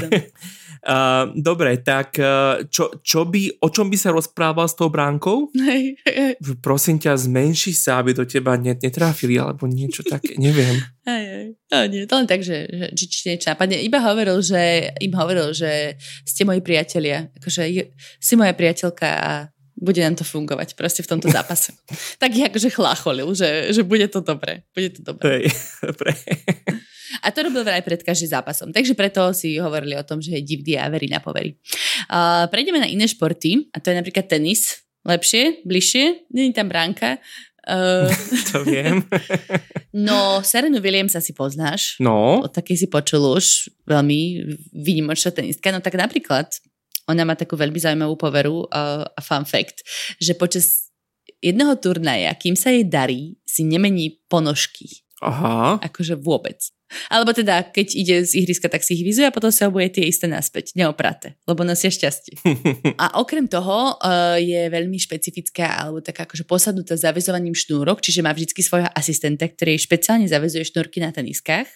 Uh, 0.84 1.32
dobre, 1.40 1.80
tak 1.80 2.20
uh, 2.20 2.68
čo, 2.68 3.00
čo 3.00 3.24
by, 3.24 3.64
o 3.64 3.72
čom 3.72 3.88
by 3.88 3.96
sa 3.96 4.12
rozprával 4.12 4.68
s 4.68 4.76
tou 4.76 4.92
bránkou? 4.92 5.48
Hej, 5.68 5.96
hej. 6.04 6.36
Prosím 6.60 7.00
ťa, 7.00 7.16
zmenši 7.16 7.72
sa, 7.72 8.04
aby 8.04 8.12
do 8.12 8.28
teba 8.28 8.60
net, 8.60 8.84
netráfili, 8.84 9.40
alebo 9.40 9.64
niečo 9.64 10.04
také, 10.04 10.36
neviem. 10.44 10.84
Hej, 11.08 11.24
hej. 11.24 11.48
No, 11.72 11.78
nie, 11.88 12.04
to 12.04 12.20
len 12.20 12.28
tak, 12.28 12.44
že, 12.44 12.68
že, 12.68 13.06
či 13.08 13.32
niečo 13.32 13.56
napadne. 13.56 13.80
Iba 13.80 14.04
hovoril, 14.04 14.44
že, 14.44 14.92
im 15.00 15.16
hovoril, 15.16 15.56
že 15.56 15.96
ste 16.28 16.44
moji 16.44 16.60
priatelia. 16.60 17.32
Akože 17.40 17.64
si 18.20 18.34
moja 18.36 18.52
priateľka 18.52 19.08
a 19.08 19.32
bude 19.80 20.00
nám 20.04 20.20
to 20.20 20.28
fungovať 20.28 20.76
proste 20.76 21.02
v 21.02 21.12
tomto 21.16 21.32
zápase. 21.32 21.74
tak 22.22 22.36
akože 22.36 22.70
chlácholil, 22.76 23.32
že, 23.32 23.72
že 23.72 23.88
bude 23.88 24.06
to 24.12 24.20
dobre. 24.20 24.68
Bude 24.76 24.92
to 24.92 25.02
dobre. 25.02 25.48
Hej, 25.48 25.56
dobre. 25.80 26.12
A 27.24 27.32
to 27.32 27.48
robil 27.48 27.64
vraj 27.64 27.80
pred 27.80 28.04
každým 28.04 28.30
zápasom. 28.36 28.76
Takže 28.76 28.94
preto 28.94 29.32
si 29.32 29.56
hovorili 29.56 29.96
o 29.96 30.04
tom, 30.04 30.20
že 30.20 30.36
je 30.36 30.44
divný 30.44 30.76
a 30.76 30.92
verí 30.92 31.08
na 31.08 31.24
povery. 31.24 31.56
Uh, 32.12 32.46
prejdeme 32.52 32.84
na 32.84 32.90
iné 32.92 33.08
športy, 33.08 33.72
a 33.72 33.80
to 33.80 33.90
je 33.90 33.96
napríklad 33.96 34.28
tenis. 34.28 34.84
lepšie, 35.04 35.64
bližšie, 35.68 36.32
není 36.32 36.56
tam 36.56 36.72
bránka. 36.72 37.20
Uh, 37.64 38.12
to 38.52 38.64
viem. 38.68 39.08
no, 39.96 40.44
Serenu 40.44 40.84
Williams 40.84 41.16
asi 41.16 41.32
poznáš. 41.32 41.96
No. 42.04 42.44
O 42.44 42.48
takej 42.52 42.84
si 42.84 42.88
počul 42.92 43.24
už 43.24 43.72
veľmi 43.88 44.52
výnimočná 44.76 45.32
tenistka. 45.32 45.72
No 45.72 45.80
tak 45.80 45.96
napríklad, 45.96 46.52
ona 47.08 47.24
má 47.24 47.36
takú 47.40 47.56
veľmi 47.56 47.80
zaujímavú 47.80 48.16
poveru 48.20 48.68
uh, 48.68 49.08
a 49.08 49.20
fun 49.24 49.48
fact, 49.48 49.84
že 50.20 50.36
počas 50.36 50.92
jedného 51.44 51.76
turnaja, 51.80 52.32
kým 52.36 52.56
sa 52.56 52.72
jej 52.72 52.88
darí, 52.88 53.36
si 53.44 53.68
nemení 53.68 54.24
ponožky. 54.32 55.04
Aha. 55.24 55.80
Akože 55.80 56.20
vôbec. 56.20 56.60
Alebo 57.10 57.34
teda, 57.36 57.66
keď 57.70 57.88
ide 57.94 58.16
z 58.24 58.44
ihriska, 58.44 58.70
tak 58.70 58.82
si 58.86 58.98
ich 58.98 59.04
vyzuje 59.04 59.30
a 59.30 59.36
potom 59.36 59.50
sa 59.50 59.70
obuje 59.70 59.90
tie 59.90 60.06
isté 60.08 60.30
naspäť, 60.30 60.74
neopraté, 60.78 61.36
lebo 61.46 61.66
nosia 61.66 61.90
šťastie. 61.90 62.40
a 63.04 63.20
okrem 63.20 63.46
toho 63.50 63.98
uh, 63.98 64.38
je 64.40 64.68
veľmi 64.70 64.98
špecifická, 64.98 65.86
alebo 65.86 66.00
taká 66.00 66.26
akože 66.26 66.46
posadnutá 66.48 66.96
zavezovaním 66.96 67.54
šnúrok, 67.58 68.00
čiže 68.00 68.24
má 68.24 68.32
vždy 68.32 68.52
svojho 68.62 68.90
asistenta, 68.94 69.46
ktorý 69.46 69.78
špeciálne 69.78 70.26
zavezuje 70.30 70.64
šnúrky 70.66 71.04
na 71.04 71.12
teniskách 71.12 71.68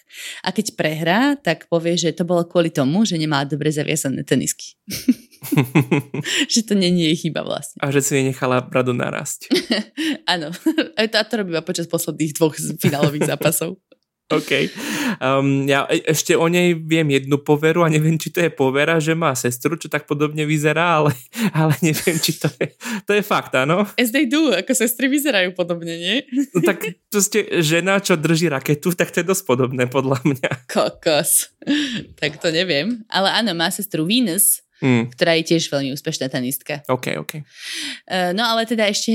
a 0.42 0.48
keď 0.54 0.74
prehrá, 0.74 1.20
tak 1.36 1.66
povie, 1.68 1.98
že 1.98 2.14
to 2.14 2.24
bolo 2.24 2.46
kvôli 2.46 2.72
tomu, 2.72 3.04
že 3.04 3.20
nemá 3.20 3.44
dobre 3.44 3.70
zaviazané 3.70 4.24
tenisky. 4.24 4.78
že 6.52 6.60
to 6.66 6.74
není 6.74 7.12
jej 7.12 7.28
chyba 7.28 7.46
vlastne. 7.46 7.78
A 7.78 7.92
že 7.94 8.02
si 8.02 8.22
nechala 8.22 8.64
bradu 8.64 8.92
narásť. 8.92 9.52
Áno, 10.32 10.50
a 10.96 10.98
to, 11.06 11.16
to 11.22 11.34
robí 11.40 11.52
počas 11.62 11.86
posledných 11.86 12.32
dvoch 12.34 12.54
finálových 12.82 13.34
zápasov. 13.34 13.78
OK. 14.28 14.68
Um, 15.24 15.64
ja 15.64 15.88
e, 15.88 16.04
ešte 16.04 16.36
o 16.36 16.44
nej 16.52 16.76
viem 16.76 17.08
jednu 17.08 17.40
poveru 17.40 17.80
a 17.80 17.88
neviem, 17.88 18.20
či 18.20 18.28
to 18.28 18.44
je 18.44 18.52
povera, 18.52 19.00
že 19.00 19.16
má 19.16 19.32
sestru, 19.32 19.72
čo 19.80 19.88
tak 19.88 20.04
podobne 20.04 20.44
vyzerá, 20.44 21.00
ale, 21.00 21.16
ale 21.56 21.72
neviem, 21.80 22.20
či 22.20 22.36
to 22.36 22.52
je, 22.60 22.76
to 23.08 23.16
je 23.16 23.24
fakt, 23.24 23.56
áno? 23.56 23.88
As 23.96 24.12
they 24.12 24.28
do, 24.28 24.52
ako 24.52 24.76
sestry 24.76 25.08
vyzerajú 25.08 25.56
podobne, 25.56 25.96
nie? 25.96 26.16
No, 26.52 26.64
tak 26.64 26.80
ste 27.12 27.60
žena, 27.60 28.00
čo 28.02 28.16
drží 28.18 28.48
raketu, 28.50 28.90
tak 28.92 29.12
to 29.12 29.20
je 29.20 29.30
dosť 29.30 29.44
podobné 29.46 29.84
podľa 29.86 30.20
mňa. 30.24 30.50
Kokos. 30.66 31.52
tak 32.18 32.40
to 32.40 32.50
neviem. 32.50 33.04
Ale 33.08 33.30
áno, 33.30 33.52
má 33.52 33.68
sestru 33.68 34.08
Venus, 34.08 34.64
mm. 34.82 35.14
ktorá 35.14 35.34
je 35.40 35.54
tiež 35.54 35.70
veľmi 35.72 35.90
úspešná 35.94 36.30
tenistka. 36.30 36.82
OK, 36.86 37.18
OK. 37.18 37.32
Uh, 38.06 38.30
no 38.34 38.46
ale 38.46 38.64
teda 38.68 38.86
ešte 38.86 39.12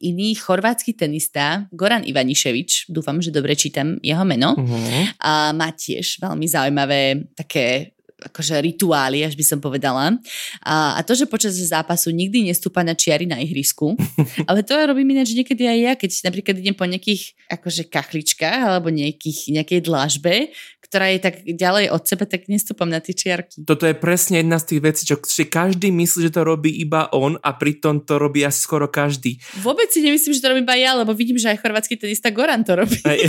iný 0.00 0.34
chorvátsky 0.38 0.96
tenista, 0.96 1.68
Goran 1.72 2.06
Ivaniševič, 2.06 2.88
dúfam, 2.88 3.20
že 3.20 3.34
dobre 3.34 3.52
čítam 3.58 4.00
jeho 4.00 4.24
meno, 4.24 4.56
uh-huh. 4.56 5.04
a 5.20 5.52
má 5.52 5.72
tiež 5.74 6.22
veľmi 6.22 6.46
zaujímavé 6.48 7.28
také 7.36 7.97
akože 8.18 8.58
rituály, 8.58 9.22
až 9.22 9.38
by 9.38 9.44
som 9.46 9.58
povedala. 9.62 10.18
A, 10.66 10.98
a 10.98 11.00
to, 11.06 11.14
že 11.14 11.30
počas 11.30 11.54
zápasu 11.54 12.10
nikdy 12.10 12.50
nestúpa 12.50 12.82
na 12.82 12.98
čiary 12.98 13.30
na 13.30 13.38
ihrisku, 13.38 13.94
ale 14.50 14.66
to 14.66 14.74
robím 14.74 15.14
ináč 15.14 15.34
niekedy 15.38 15.66
aj 15.66 15.78
ja, 15.78 15.92
keď 15.94 16.10
napríklad 16.26 16.54
idem 16.58 16.74
po 16.74 16.86
nejakých 16.86 17.38
akože 17.46 17.86
kachličkách 17.86 18.60
alebo 18.66 18.90
nejakých, 18.90 19.54
nejakej 19.54 19.80
dlažbe, 19.86 20.50
ktorá 20.88 21.12
je 21.12 21.20
tak 21.20 21.44
ďalej 21.44 21.92
od 21.92 22.02
seba, 22.08 22.24
tak 22.24 22.48
nestúpam 22.48 22.88
na 22.88 22.96
tie 22.96 23.12
čiarky. 23.12 23.68
Toto 23.68 23.84
je 23.84 23.92
presne 23.92 24.40
jedna 24.40 24.56
z 24.56 24.72
tých 24.72 24.80
vecí, 24.80 25.02
čo 25.04 25.20
že 25.20 25.44
každý 25.44 25.92
myslí, 25.92 26.32
že 26.32 26.32
to 26.32 26.48
robí 26.48 26.72
iba 26.80 27.12
on 27.12 27.36
a 27.44 27.52
pritom 27.52 28.00
to 28.08 28.16
robí 28.16 28.40
asi 28.40 28.64
skoro 28.64 28.88
každý. 28.88 29.36
Vôbec 29.60 29.92
si 29.92 30.00
nemyslím, 30.00 30.32
že 30.32 30.40
to 30.40 30.48
robím 30.48 30.64
iba 30.64 30.80
ja, 30.80 30.96
lebo 30.96 31.12
vidím, 31.12 31.36
že 31.36 31.52
aj 31.52 31.60
chorvátsky 31.60 32.00
tenista 32.00 32.32
Goran 32.32 32.64
to 32.64 32.72
robí. 32.72 32.96
Aj, 33.04 33.20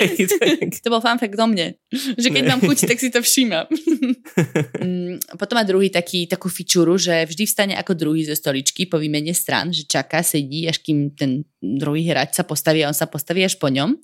to 0.84 0.88
bol 0.88 1.02
fanfakt 1.02 1.34
do 1.34 1.46
mne. 1.50 1.74
Že 1.90 2.28
keď 2.30 2.42
mám 2.46 2.62
chuť, 2.62 2.86
tak 2.86 3.02
si 3.02 3.10
to 3.10 3.18
všímam. 3.18 3.66
Mm, 4.78 5.18
potom 5.34 5.58
má 5.58 5.64
druhý 5.66 5.90
taký, 5.90 6.30
takú 6.30 6.46
fičuru, 6.46 6.94
že 6.94 7.26
vždy 7.26 7.44
vstane 7.44 7.74
ako 7.74 7.98
druhý 7.98 8.22
ze 8.22 8.38
stoličky 8.38 8.86
po 8.86 8.96
výmene 8.96 9.34
stran, 9.34 9.74
že 9.74 9.90
čaká, 9.90 10.22
sedí, 10.22 10.70
až 10.70 10.78
kým 10.78 11.12
ten 11.18 11.42
druhý 11.58 12.06
hráč 12.06 12.38
sa 12.38 12.46
postaví 12.46 12.86
a 12.86 12.90
on 12.90 12.96
sa 12.96 13.10
postaví 13.10 13.42
až 13.42 13.58
po 13.58 13.66
ňom. 13.66 13.98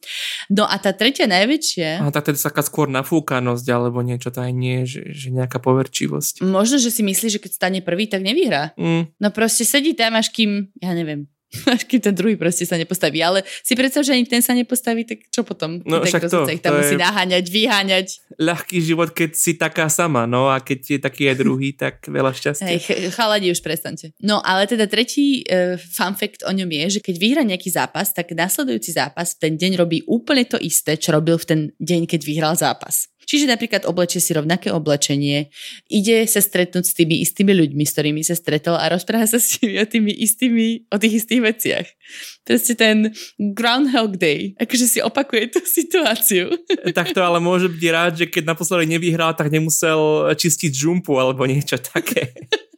No 0.51 0.66
a 0.66 0.75
tá 0.83 0.90
tretia 0.90 1.31
najväčšia... 1.31 2.03
A 2.03 2.11
tak 2.11 2.27
teda 2.27 2.42
taká 2.42 2.66
skôr 2.66 2.90
nafúkanosť 2.90 3.66
alebo 3.70 4.03
niečo, 4.03 4.35
to 4.35 4.42
aj 4.42 4.53
nie, 4.53 4.83
že, 4.83 5.14
že 5.14 5.31
nejaká 5.31 5.62
poverčivosť. 5.62 6.42
Možno, 6.42 6.83
že 6.83 6.90
si 6.90 7.07
myslí, 7.07 7.38
že 7.38 7.42
keď 7.42 7.53
stane 7.55 7.81
prvý, 7.81 8.11
tak 8.11 8.27
nevyhrá. 8.27 8.75
Mm. 8.75 9.14
No 9.23 9.29
proste 9.31 9.62
sedí 9.62 9.94
tam, 9.94 10.18
až 10.18 10.35
kým, 10.35 10.75
ja 10.83 10.90
neviem, 10.90 11.31
až 11.75 11.83
kým 11.87 12.01
ten 12.03 12.14
druhý 12.14 12.35
proste 12.35 12.67
sa 12.67 12.75
nepostaví. 12.75 13.23
Ale 13.23 13.47
si 13.62 13.73
predstav, 13.79 14.03
že 14.03 14.14
ani 14.14 14.27
ten 14.27 14.43
sa 14.43 14.53
nepostaví, 14.53 15.07
tak 15.07 15.31
čo 15.31 15.47
potom? 15.47 15.81
No 15.87 16.03
však 16.03 16.27
to, 16.27 16.49
ich 16.51 16.61
tam 16.61 16.77
to 16.77 16.85
musí 16.85 16.97
je... 16.97 17.03
naháňať, 17.03 17.45
vyháňať. 17.49 18.07
Ľahký 18.38 18.79
život, 18.83 19.14
keď 19.14 19.31
si 19.38 19.55
taká 19.55 19.87
sama, 19.87 20.27
no 20.27 20.51
a 20.51 20.59
keď 20.59 20.81
je 20.97 20.99
taký 20.99 21.31
aj 21.31 21.37
druhý, 21.38 21.71
tak 21.85 22.05
veľa 22.07 22.35
šťastia. 22.35 22.67
Hej, 22.67 22.81
chaladi 23.14 23.55
už 23.55 23.62
prestante. 23.62 24.11
No 24.21 24.43
ale 24.43 24.67
teda 24.67 24.90
tretí 24.90 25.47
uh, 25.47 25.79
fun 25.79 26.19
fact 26.19 26.43
o 26.45 26.53
ňom 26.53 26.69
je, 26.69 26.99
že 26.99 27.01
keď 27.01 27.14
vyhrá 27.17 27.43
nejaký 27.47 27.71
zápas, 27.71 28.11
tak 28.11 28.35
nasledujúci 28.35 28.90
zápas 28.95 29.38
v 29.38 29.51
ten 29.51 29.53
deň 29.55 29.73
robí 29.79 30.03
úplne 30.11 30.45
to 30.45 30.59
isté, 30.59 30.99
čo 30.99 31.14
robil 31.14 31.38
v 31.38 31.47
ten 31.47 31.61
deň, 31.79 32.11
keď 32.11 32.21
vyhral 32.27 32.55
zápas. 32.59 33.13
Čiže 33.24 33.50
napríklad 33.50 33.88
oblečie 33.88 34.20
si 34.20 34.37
rovnaké 34.37 34.70
oblečenie, 34.70 35.48
ide 35.88 36.24
sa 36.28 36.40
stretnúť 36.40 36.84
s 36.84 36.96
tými 36.96 37.20
istými 37.24 37.52
ľuďmi, 37.52 37.84
s 37.84 37.92
ktorými 37.96 38.22
sa 38.24 38.37
stretol 38.37 38.76
a 38.76 38.88
rozpráva 38.92 39.28
sa 39.28 39.40
s 39.40 39.60
nimi 39.60 39.80
o, 39.80 39.87
tými 39.87 40.12
istými, 40.12 40.66
o 40.92 40.96
tých 40.96 41.24
istých 41.24 41.40
veciach. 41.40 41.87
Proste 42.44 42.76
ten 42.76 43.12
Groundhog 43.40 44.20
Day, 44.20 44.52
akože 44.60 44.87
si 44.87 44.98
opakuje 45.00 45.56
tú 45.56 45.60
situáciu. 45.64 46.52
Tak 46.92 47.16
to 47.16 47.20
ale 47.24 47.40
môže 47.40 47.72
byť 47.72 47.84
rád, 47.88 48.12
že 48.20 48.26
keď 48.28 48.52
naposledy 48.52 48.87
nevyhral, 48.87 49.32
tak 49.32 49.48
nemusel 49.48 50.32
čistiť 50.37 50.72
žumpu 50.72 51.16
alebo 51.16 51.48
niečo 51.48 51.80
také. 51.80 52.32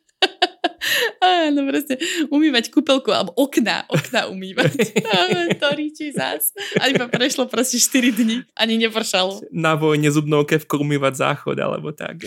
Áno, 1.23 1.65
proste 1.67 1.99
umývať 2.29 2.71
kúpelku 2.71 3.11
alebo 3.11 3.33
okna, 3.37 3.87
okna 3.89 4.29
umývať. 4.29 4.73
to 5.61 5.69
ríči 5.73 6.13
zás. 6.13 6.53
A 6.79 6.91
iba 6.91 7.09
prešlo 7.09 7.49
proste 7.49 7.81
4 7.81 8.13
dní, 8.13 8.37
ani 8.55 8.77
nepršalo. 8.81 9.49
Na 9.51 9.75
vojne 9.75 10.09
zubnou 10.13 10.45
kevkou 10.45 10.83
umývať 10.83 11.23
záchod 11.23 11.57
alebo 11.59 11.91
tak. 11.91 12.27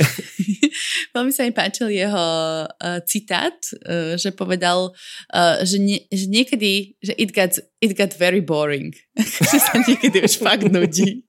Veľmi 1.16 1.32
sa 1.34 1.46
mi 1.46 1.54
páčil 1.54 1.94
jeho 1.94 2.28
uh, 2.66 3.00
citát, 3.06 3.58
uh, 3.86 4.18
že 4.18 4.34
povedal, 4.34 4.92
uh, 5.32 5.62
že, 5.64 5.78
nie, 5.78 6.06
že 6.10 6.26
niekedy, 6.28 7.00
že 7.00 7.14
it 7.16 7.32
got, 7.32 7.56
it 7.82 7.94
got 7.96 8.14
very 8.18 8.42
boring. 8.42 8.94
že 9.50 9.58
sa 9.62 9.78
niekedy 9.80 10.26
už 10.26 10.42
fakt 10.42 10.66
nudí. 10.66 11.26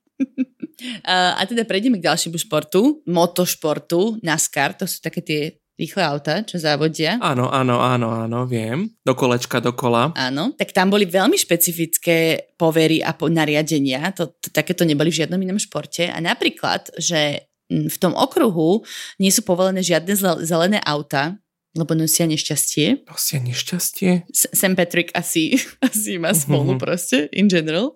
Uh, 1.05 1.37
a 1.37 1.45
teda 1.45 1.69
prejdeme 1.69 2.01
k 2.01 2.09
ďalšiemu 2.09 2.41
športu, 2.41 3.05
motošportu, 3.05 4.17
NASCAR, 4.25 4.73
to 4.73 4.89
sú 4.89 5.05
také 5.05 5.21
tie 5.21 5.60
rýchle 5.81 6.05
auta, 6.05 6.45
čo 6.45 6.61
závodia. 6.61 7.17
Áno, 7.25 7.49
áno, 7.49 7.81
áno, 7.81 8.13
áno, 8.13 8.45
viem. 8.45 8.93
Do 9.01 9.17
kolečka, 9.17 9.65
do 9.65 9.73
kola. 9.73 10.13
Áno, 10.13 10.53
tak 10.53 10.77
tam 10.77 10.93
boli 10.93 11.09
veľmi 11.09 11.41
špecifické 11.41 12.53
povery 12.61 13.01
a 13.01 13.17
po, 13.17 13.33
nariadenia. 13.33 14.13
To, 14.13 14.29
to, 14.37 14.53
takéto 14.53 14.85
neboli 14.85 15.09
v 15.09 15.25
žiadnom 15.25 15.41
inom 15.41 15.57
športe. 15.57 16.13
A 16.13 16.21
napríklad, 16.21 16.93
že 17.01 17.49
v 17.71 17.97
tom 17.97 18.13
okruhu 18.13 18.85
nie 19.17 19.33
sú 19.33 19.47
povolené 19.47 19.81
žiadne 19.81 20.45
zelené 20.45 20.79
auta, 20.85 21.41
lebo 21.79 21.95
nosia 21.95 22.27
nešťastie. 22.27 23.07
Nosia 23.07 23.39
nešťastie? 23.39 24.27
St. 24.35 24.75
Patrick 24.75 25.15
asi, 25.15 25.55
asi 25.87 26.19
má 26.19 26.35
smolu 26.35 26.75
uh-huh. 26.75 26.83
proste, 26.83 27.31
in 27.31 27.47
general. 27.47 27.95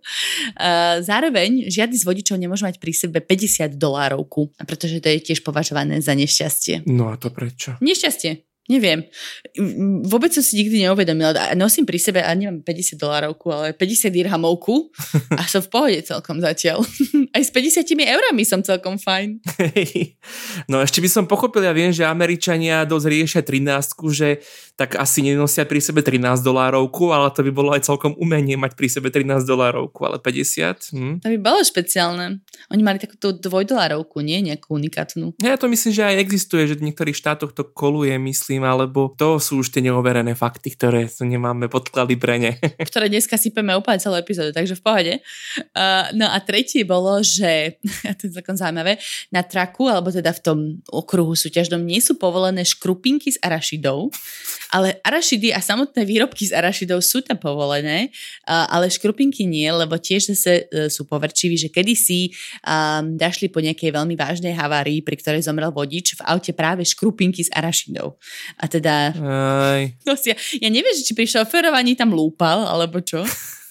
Uh, 0.54 1.02
zároveň 1.02 1.66
žiadny 1.66 1.98
z 1.98 2.04
vodičov 2.06 2.38
nemôže 2.38 2.62
mať 2.62 2.78
pri 2.78 2.92
sebe 2.94 3.18
50 3.18 3.74
dolárovku, 3.74 4.54
pretože 4.62 5.02
to 5.02 5.10
je 5.10 5.18
tiež 5.32 5.42
považované 5.42 5.98
za 5.98 6.14
nešťastie. 6.14 6.86
No 6.86 7.10
a 7.10 7.18
to 7.18 7.34
prečo? 7.34 7.74
Nešťastie. 7.82 8.53
Neviem. 8.64 9.04
Vôbec 10.08 10.32
som 10.32 10.40
si 10.40 10.56
nikdy 10.56 10.88
neuvedomila. 10.88 11.52
Nosím 11.52 11.84
pri 11.84 12.00
sebe, 12.00 12.24
a 12.24 12.32
nemám 12.32 12.64
50 12.64 12.96
dolárovku, 12.96 13.52
ale 13.52 13.76
50 13.76 14.08
dirhamovku 14.08 14.88
a 15.36 15.44
som 15.44 15.60
v 15.60 15.68
pohode 15.68 16.00
celkom 16.00 16.40
zatiaľ. 16.40 16.80
Aj 17.36 17.42
s 17.44 17.52
50 17.52 17.84
eurami 17.92 18.42
som 18.48 18.64
celkom 18.64 18.96
fajn. 18.96 19.40
No 20.64 20.80
ešte 20.80 21.04
by 21.04 21.08
som 21.10 21.24
pochopil, 21.28 21.60
ja 21.60 21.76
viem, 21.76 21.92
že 21.92 22.08
Američania 22.08 22.88
dosť 22.88 23.06
riešia 23.10 23.42
13, 23.44 24.00
že 24.08 24.40
tak 24.74 24.98
asi 24.98 25.22
nenosia 25.22 25.62
pri 25.62 25.78
sebe 25.78 26.02
13 26.02 26.42
dolárovku, 26.42 27.14
ale 27.14 27.30
to 27.30 27.46
by 27.46 27.52
bolo 27.54 27.70
aj 27.70 27.86
celkom 27.86 28.16
umenie 28.18 28.58
mať 28.58 28.74
pri 28.74 28.88
sebe 28.90 29.08
13 29.12 29.46
dolárovku, 29.46 30.02
ale 30.02 30.18
50. 30.18 30.90
Hm? 30.96 31.14
To 31.22 31.28
by 31.30 31.38
bolo 31.38 31.60
špeciálne. 31.62 32.42
Oni 32.74 32.82
mali 32.82 32.98
takúto 32.98 33.30
dvojdolárovku, 33.36 34.18
nie 34.24 34.42
nejakú 34.42 34.74
unikátnu. 34.74 35.38
Ja 35.38 35.54
to 35.54 35.70
myslím, 35.70 35.92
že 35.94 36.02
aj 36.02 36.16
existuje, 36.18 36.66
že 36.66 36.74
v 36.74 36.90
niektorých 36.90 37.14
štátoch 37.14 37.54
to 37.54 37.62
koluje, 37.62 38.18
myslím, 38.18 38.53
alebo 38.62 39.10
to 39.18 39.42
sú 39.42 39.64
už 39.64 39.74
tie 39.74 39.82
neoverené 39.82 40.38
fakty, 40.38 40.70
ktoré 40.78 41.10
nemáme 41.24 41.66
podklady 41.66 42.14
pre 42.14 42.38
ne. 42.38 42.52
ktoré 42.90 43.10
dneska 43.10 43.34
sypeme 43.34 43.74
úplne 43.74 43.98
celú 43.98 44.14
epizódu, 44.14 44.54
takže 44.54 44.78
v 44.78 44.82
pohode. 44.84 45.14
Uh, 45.74 46.06
no 46.14 46.30
a 46.30 46.38
tretie 46.38 46.86
bolo, 46.86 47.18
že, 47.24 47.82
to 48.22 48.30
je 48.30 48.38
celkom 48.38 48.54
zaujímavé, 48.54 49.02
na 49.34 49.42
traku, 49.42 49.90
alebo 49.90 50.14
teda 50.14 50.30
v 50.30 50.40
tom 50.44 50.58
okruhu 50.92 51.34
súťažnom 51.34 51.82
nie 51.82 51.98
sú 51.98 52.14
povolené 52.14 52.62
škrupinky 52.62 53.34
s 53.34 53.38
arašidou, 53.42 54.12
ale 54.70 55.02
arašidy 55.02 55.50
a 55.50 55.58
samotné 55.58 56.04
výrobky 56.06 56.46
z 56.50 56.54
arašidov 56.54 57.00
sú 57.00 57.24
tam 57.24 57.40
povolené, 57.40 58.12
ale 58.46 58.92
škrupinky 58.92 59.48
nie, 59.48 59.66
lebo 59.72 59.96
tiež 59.96 60.34
zase 60.34 60.66
e, 60.68 60.92
sú 60.92 61.06
poverčiví, 61.08 61.56
že 61.56 61.72
kedysi 61.72 62.34
um, 62.66 63.14
dašli 63.16 63.48
po 63.48 63.62
nejakej 63.62 63.94
veľmi 63.94 64.18
vážnej 64.18 64.52
havárii, 64.52 65.00
pri 65.00 65.16
ktorej 65.16 65.46
zomrel 65.46 65.70
vodič 65.70 66.18
v 66.18 66.20
aute 66.26 66.52
práve 66.52 66.82
škrupinky 66.84 67.46
s 67.46 67.50
arašidou. 67.54 68.18
A 68.60 68.64
teda... 68.66 69.14
Aj. 69.16 69.82
No, 70.06 70.12
ja, 70.20 70.36
ja 70.36 70.68
neviem, 70.68 70.92
či 70.94 71.16
pri 71.16 71.24
šoferovaní 71.24 71.96
tam 71.96 72.12
lúpal, 72.12 72.68
alebo 72.68 73.00
čo. 73.00 73.24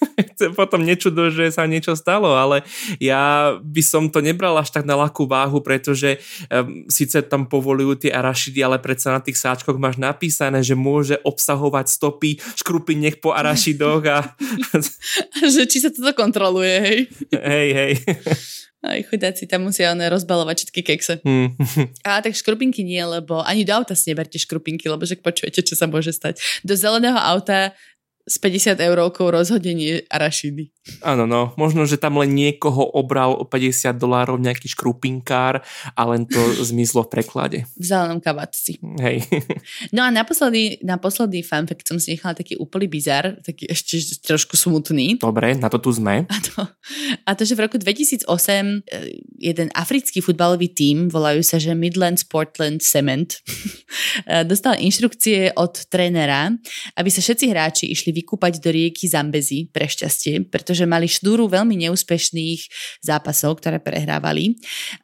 potom 0.59 0.83
nečudo, 0.83 1.29
že 1.31 1.51
sa 1.51 1.67
niečo 1.67 1.95
stalo, 1.95 2.35
ale 2.35 2.63
ja 2.99 3.55
by 3.59 3.83
som 3.83 4.07
to 4.11 4.19
nebral 4.19 4.55
až 4.59 4.73
tak 4.73 4.83
na 4.87 4.97
ľahkú 4.99 5.25
váhu, 5.27 5.63
pretože 5.63 6.19
um, 6.49 6.85
síce 6.87 7.23
tam 7.25 7.47
povolujú 7.47 8.07
tie 8.07 8.11
arašidy, 8.11 8.59
ale 8.63 8.77
predsa 8.79 9.15
na 9.15 9.21
tých 9.23 9.39
sáčkoch 9.39 9.77
máš 9.79 9.99
napísané, 9.99 10.61
že 10.61 10.77
môže 10.77 11.19
obsahovať 11.23 11.85
stopy 11.89 12.39
škrupiniek 12.59 13.19
po 13.19 13.31
arašidoch 13.35 14.01
a... 14.15 14.17
že 15.47 15.63
či 15.67 15.83
sa 15.83 15.89
toto 15.93 16.11
kontroluje, 16.15 16.75
hej? 16.79 16.99
Hej, 17.31 17.69
hej. 17.73 17.93
Aj 18.83 18.99
chudáci 19.07 19.47
tam 19.47 19.63
musia 19.63 19.95
one 19.95 20.11
rozbalovať 20.11 20.67
všetky 20.67 20.81
kekse. 20.83 21.23
Hmm. 21.23 21.55
A 22.07 22.19
tak 22.19 22.35
škrupinky 22.35 22.83
nie, 22.83 22.99
lebo 22.99 23.39
ani 23.39 23.63
do 23.63 23.71
auta 23.71 23.95
si 23.95 24.11
neberte 24.11 24.35
škrupinky, 24.35 24.91
lebo 24.91 25.07
že 25.07 25.15
počujete, 25.15 25.63
čo 25.63 25.79
sa 25.79 25.87
môže 25.87 26.11
stať. 26.11 26.43
Do 26.67 26.75
zeleného 26.75 27.15
auta 27.15 27.71
s 28.23 28.39
50 28.39 28.79
eurovkou 28.79 29.27
rozhodne 29.27 29.75
nie 29.75 29.99
arašidy. 30.07 30.71
Áno, 31.03 31.23
no, 31.23 31.55
možno, 31.59 31.83
že 31.83 31.99
tam 31.99 32.19
len 32.19 32.31
niekoho 32.35 32.83
obral 32.95 33.35
o 33.35 33.43
50 33.47 33.95
dolárov 33.99 34.39
nejaký 34.39 34.71
škrupinkár 34.71 35.63
a 35.95 36.01
len 36.07 36.23
to 36.27 36.39
zmizlo 36.71 37.03
v 37.07 37.19
preklade. 37.19 37.57
V 37.75 37.85
zelenom 37.87 38.23
kavatci. 38.23 38.79
Hej. 38.99 39.27
No 39.95 40.03
a 40.03 40.09
naposledy, 40.11 40.79
naposledy 40.83 41.43
fun 41.43 41.67
fact 41.67 41.87
som 41.87 41.99
si 41.99 42.15
nechala 42.15 42.35
taký 42.35 42.55
úplný 42.59 42.87
bizar, 42.87 43.39
taký 43.43 43.67
ešte 43.67 43.99
trošku 44.23 44.55
smutný. 44.55 45.19
Dobre, 45.19 45.55
na 45.59 45.67
to 45.67 45.79
tu 45.79 45.91
sme. 45.91 46.23
A 46.27 46.37
to, 46.39 46.67
a 47.27 47.31
to 47.35 47.43
že 47.43 47.59
v 47.59 47.63
roku 47.67 47.75
2008 47.79 48.23
e, 48.23 48.75
jeden 49.39 49.67
africký 49.75 50.23
futbalový 50.23 50.71
tím, 50.71 51.11
volajú 51.11 51.43
sa, 51.43 51.59
že 51.59 51.75
Midlands 51.75 52.23
Portland 52.23 52.79
Cement, 52.79 53.39
e, 54.31 54.43
dostal 54.47 54.79
inštrukcie 54.79 55.55
od 55.55 55.75
trénera, 55.91 56.51
aby 56.95 57.09
sa 57.11 57.19
všetci 57.19 57.45
hráči 57.51 57.85
išli 57.91 58.12
vykúpať 58.13 58.61
do 58.61 58.69
rieky 58.69 59.09
Zambezi 59.09 59.67
pre 59.73 59.89
šťastie, 59.89 60.47
pretože 60.53 60.85
mali 60.85 61.09
štúru 61.09 61.49
veľmi 61.49 61.73
neúspešných 61.89 62.61
zápasov, 63.01 63.59
ktoré 63.59 63.81
prehrávali. 63.81 64.55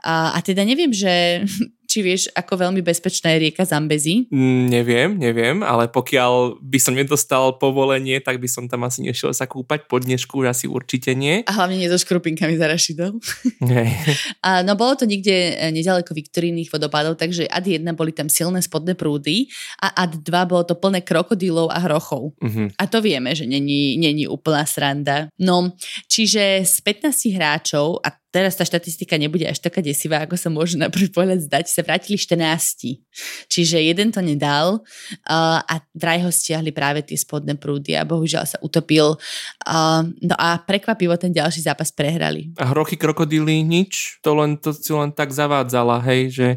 A, 0.06 0.38
a 0.38 0.40
teda 0.46 0.62
neviem, 0.62 0.94
že 0.94 1.44
či 1.90 2.06
vieš, 2.06 2.30
ako 2.38 2.70
veľmi 2.70 2.86
bezpečná 2.86 3.34
je 3.34 3.50
rieka 3.50 3.66
Zambezi? 3.66 4.30
Mm, 4.30 4.70
neviem, 4.70 5.10
neviem, 5.18 5.58
ale 5.66 5.90
pokiaľ 5.90 6.62
by 6.62 6.78
som 6.78 6.94
nedostal 6.94 7.58
povolenie, 7.58 8.22
tak 8.22 8.38
by 8.38 8.46
som 8.46 8.70
tam 8.70 8.86
asi 8.86 9.02
nešiel 9.02 9.34
sa 9.34 9.50
kúpať. 9.50 9.90
Po 9.90 9.98
dnešku 9.98 10.46
asi 10.46 10.70
určite 10.70 11.18
nie. 11.18 11.42
A 11.50 11.52
hlavne 11.58 11.82
nie 11.82 11.90
so 11.90 11.98
škrupinkami 11.98 12.62
za 12.62 12.70
rašidou. 12.70 13.18
Hej. 13.66 13.90
A, 14.46 14.62
no 14.62 14.78
bolo 14.78 14.94
to 14.94 15.10
niekde 15.10 15.58
e, 15.58 15.74
nedaleko 15.74 16.14
Viktorínych 16.14 16.70
vodopádov, 16.70 17.18
takže 17.18 17.50
ad 17.50 17.66
1 17.66 17.82
boli 17.98 18.14
tam 18.14 18.30
silné 18.30 18.62
spodné 18.62 18.94
prúdy 18.94 19.50
a 19.82 20.06
ad 20.06 20.22
2 20.22 20.30
bolo 20.46 20.62
to 20.70 20.78
plné 20.78 21.02
krokodílov 21.02 21.74
a 21.74 21.82
hrochov. 21.82 22.38
Mhm. 22.38 22.78
A 22.78 22.84
to 22.86 23.02
vieme, 23.02 23.34
že 23.34 23.50
není, 23.50 23.98
není 23.98 24.30
úplná 24.30 24.62
sranda. 24.70 25.34
No, 25.42 25.74
čiže 26.06 26.62
z 26.62 26.76
15 26.86 27.34
hráčov, 27.34 27.98
a 28.06 28.19
teraz 28.30 28.58
tá 28.58 28.64
štatistika 28.66 29.18
nebude 29.18 29.46
až 29.46 29.58
taká 29.62 29.82
desivá, 29.82 30.22
ako 30.22 30.38
sa 30.38 30.50
môže 30.54 30.78
na 30.78 30.90
prvý 30.94 31.10
pohľad 31.10 31.46
zdať, 31.50 31.66
sa 31.70 31.82
vrátili 31.82 32.18
14. 32.18 33.02
Čiže 33.50 33.78
jeden 33.82 34.14
to 34.14 34.22
nedal 34.22 34.86
uh, 35.26 35.60
a 35.66 35.82
vraj 35.98 36.22
ho 36.22 36.30
stiahli 36.30 36.70
práve 36.70 37.02
tie 37.02 37.18
spodné 37.18 37.58
prúdy 37.58 37.98
a 37.98 38.06
bohužiaľ 38.06 38.46
sa 38.46 38.58
utopil. 38.62 39.18
Uh, 39.66 40.06
no 40.22 40.38
a 40.38 40.62
prekvapivo 40.62 41.18
ten 41.18 41.34
ďalší 41.34 41.66
zápas 41.66 41.90
prehrali. 41.90 42.54
A 42.62 42.70
hrochy 42.70 42.96
krokodíly 42.96 43.66
nič? 43.66 44.22
To 44.22 44.38
len, 44.38 44.58
to 44.62 44.72
si 44.72 44.94
len 44.94 45.10
tak 45.10 45.34
zavádzala, 45.34 46.02
hej, 46.06 46.22
že 46.30 46.48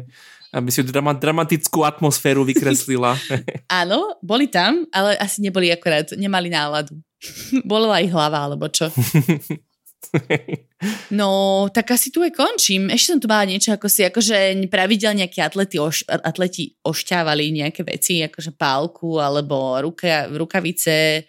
aby 0.53 0.69
si 0.69 0.85
drama, 0.85 1.17
dramatickú 1.17 1.81
atmosféru 1.81 2.45
vykreslila. 2.45 3.17
Áno, 3.81 4.21
boli 4.21 4.45
tam, 4.45 4.85
ale 4.93 5.17
asi 5.17 5.41
neboli 5.41 5.73
akorát, 5.73 6.13
nemali 6.13 6.53
náladu. 6.53 6.93
Bola 7.69 7.97
ich 7.97 8.13
hlava, 8.13 8.45
alebo 8.45 8.69
čo. 8.69 8.93
No, 11.15 11.71
tak 11.71 11.95
asi 11.95 12.11
tu 12.11 12.19
aj 12.19 12.35
končím. 12.35 12.91
Ešte 12.91 13.15
som 13.15 13.19
tu 13.23 13.31
mala 13.31 13.47
niečo, 13.47 13.71
ako 13.71 13.87
si 13.87 14.03
akože 14.03 14.67
pravidelne 14.67 15.23
nejakí 15.23 15.39
atleti, 15.39 15.79
oš, 15.79 16.03
atleti 16.11 16.75
ošťávali 16.83 17.55
nejaké 17.55 17.87
veci, 17.87 18.19
akože 18.19 18.51
pálku 18.51 19.15
alebo 19.15 19.79
ruka, 19.79 20.27
rukavice 20.27 21.23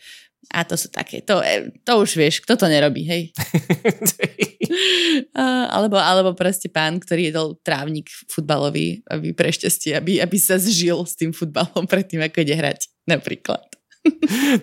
a 0.50 0.66
to 0.66 0.76
sú 0.76 0.92
také, 0.92 1.24
to, 1.24 1.40
to 1.86 1.92
už 1.96 2.10
vieš, 2.18 2.44
kto 2.44 2.58
to 2.58 2.66
nerobí, 2.68 3.06
hej. 3.08 3.32
alebo, 5.74 5.96
alebo 5.96 6.36
proste 6.36 6.68
pán, 6.68 7.00
ktorý 7.00 7.32
jedol 7.32 7.48
trávnik 7.64 8.10
futbalový, 8.28 9.00
aby 9.08 9.32
pre 9.32 9.50
šťastie, 9.50 9.96
aby, 9.96 10.20
aby 10.20 10.36
sa 10.36 10.60
zžil 10.60 11.00
s 11.06 11.16
tým 11.16 11.32
futbalom 11.32 11.88
predtým, 11.90 12.20
ako 12.22 12.44
ide 12.44 12.54
hrať, 12.54 12.86
napríklad. 13.08 13.73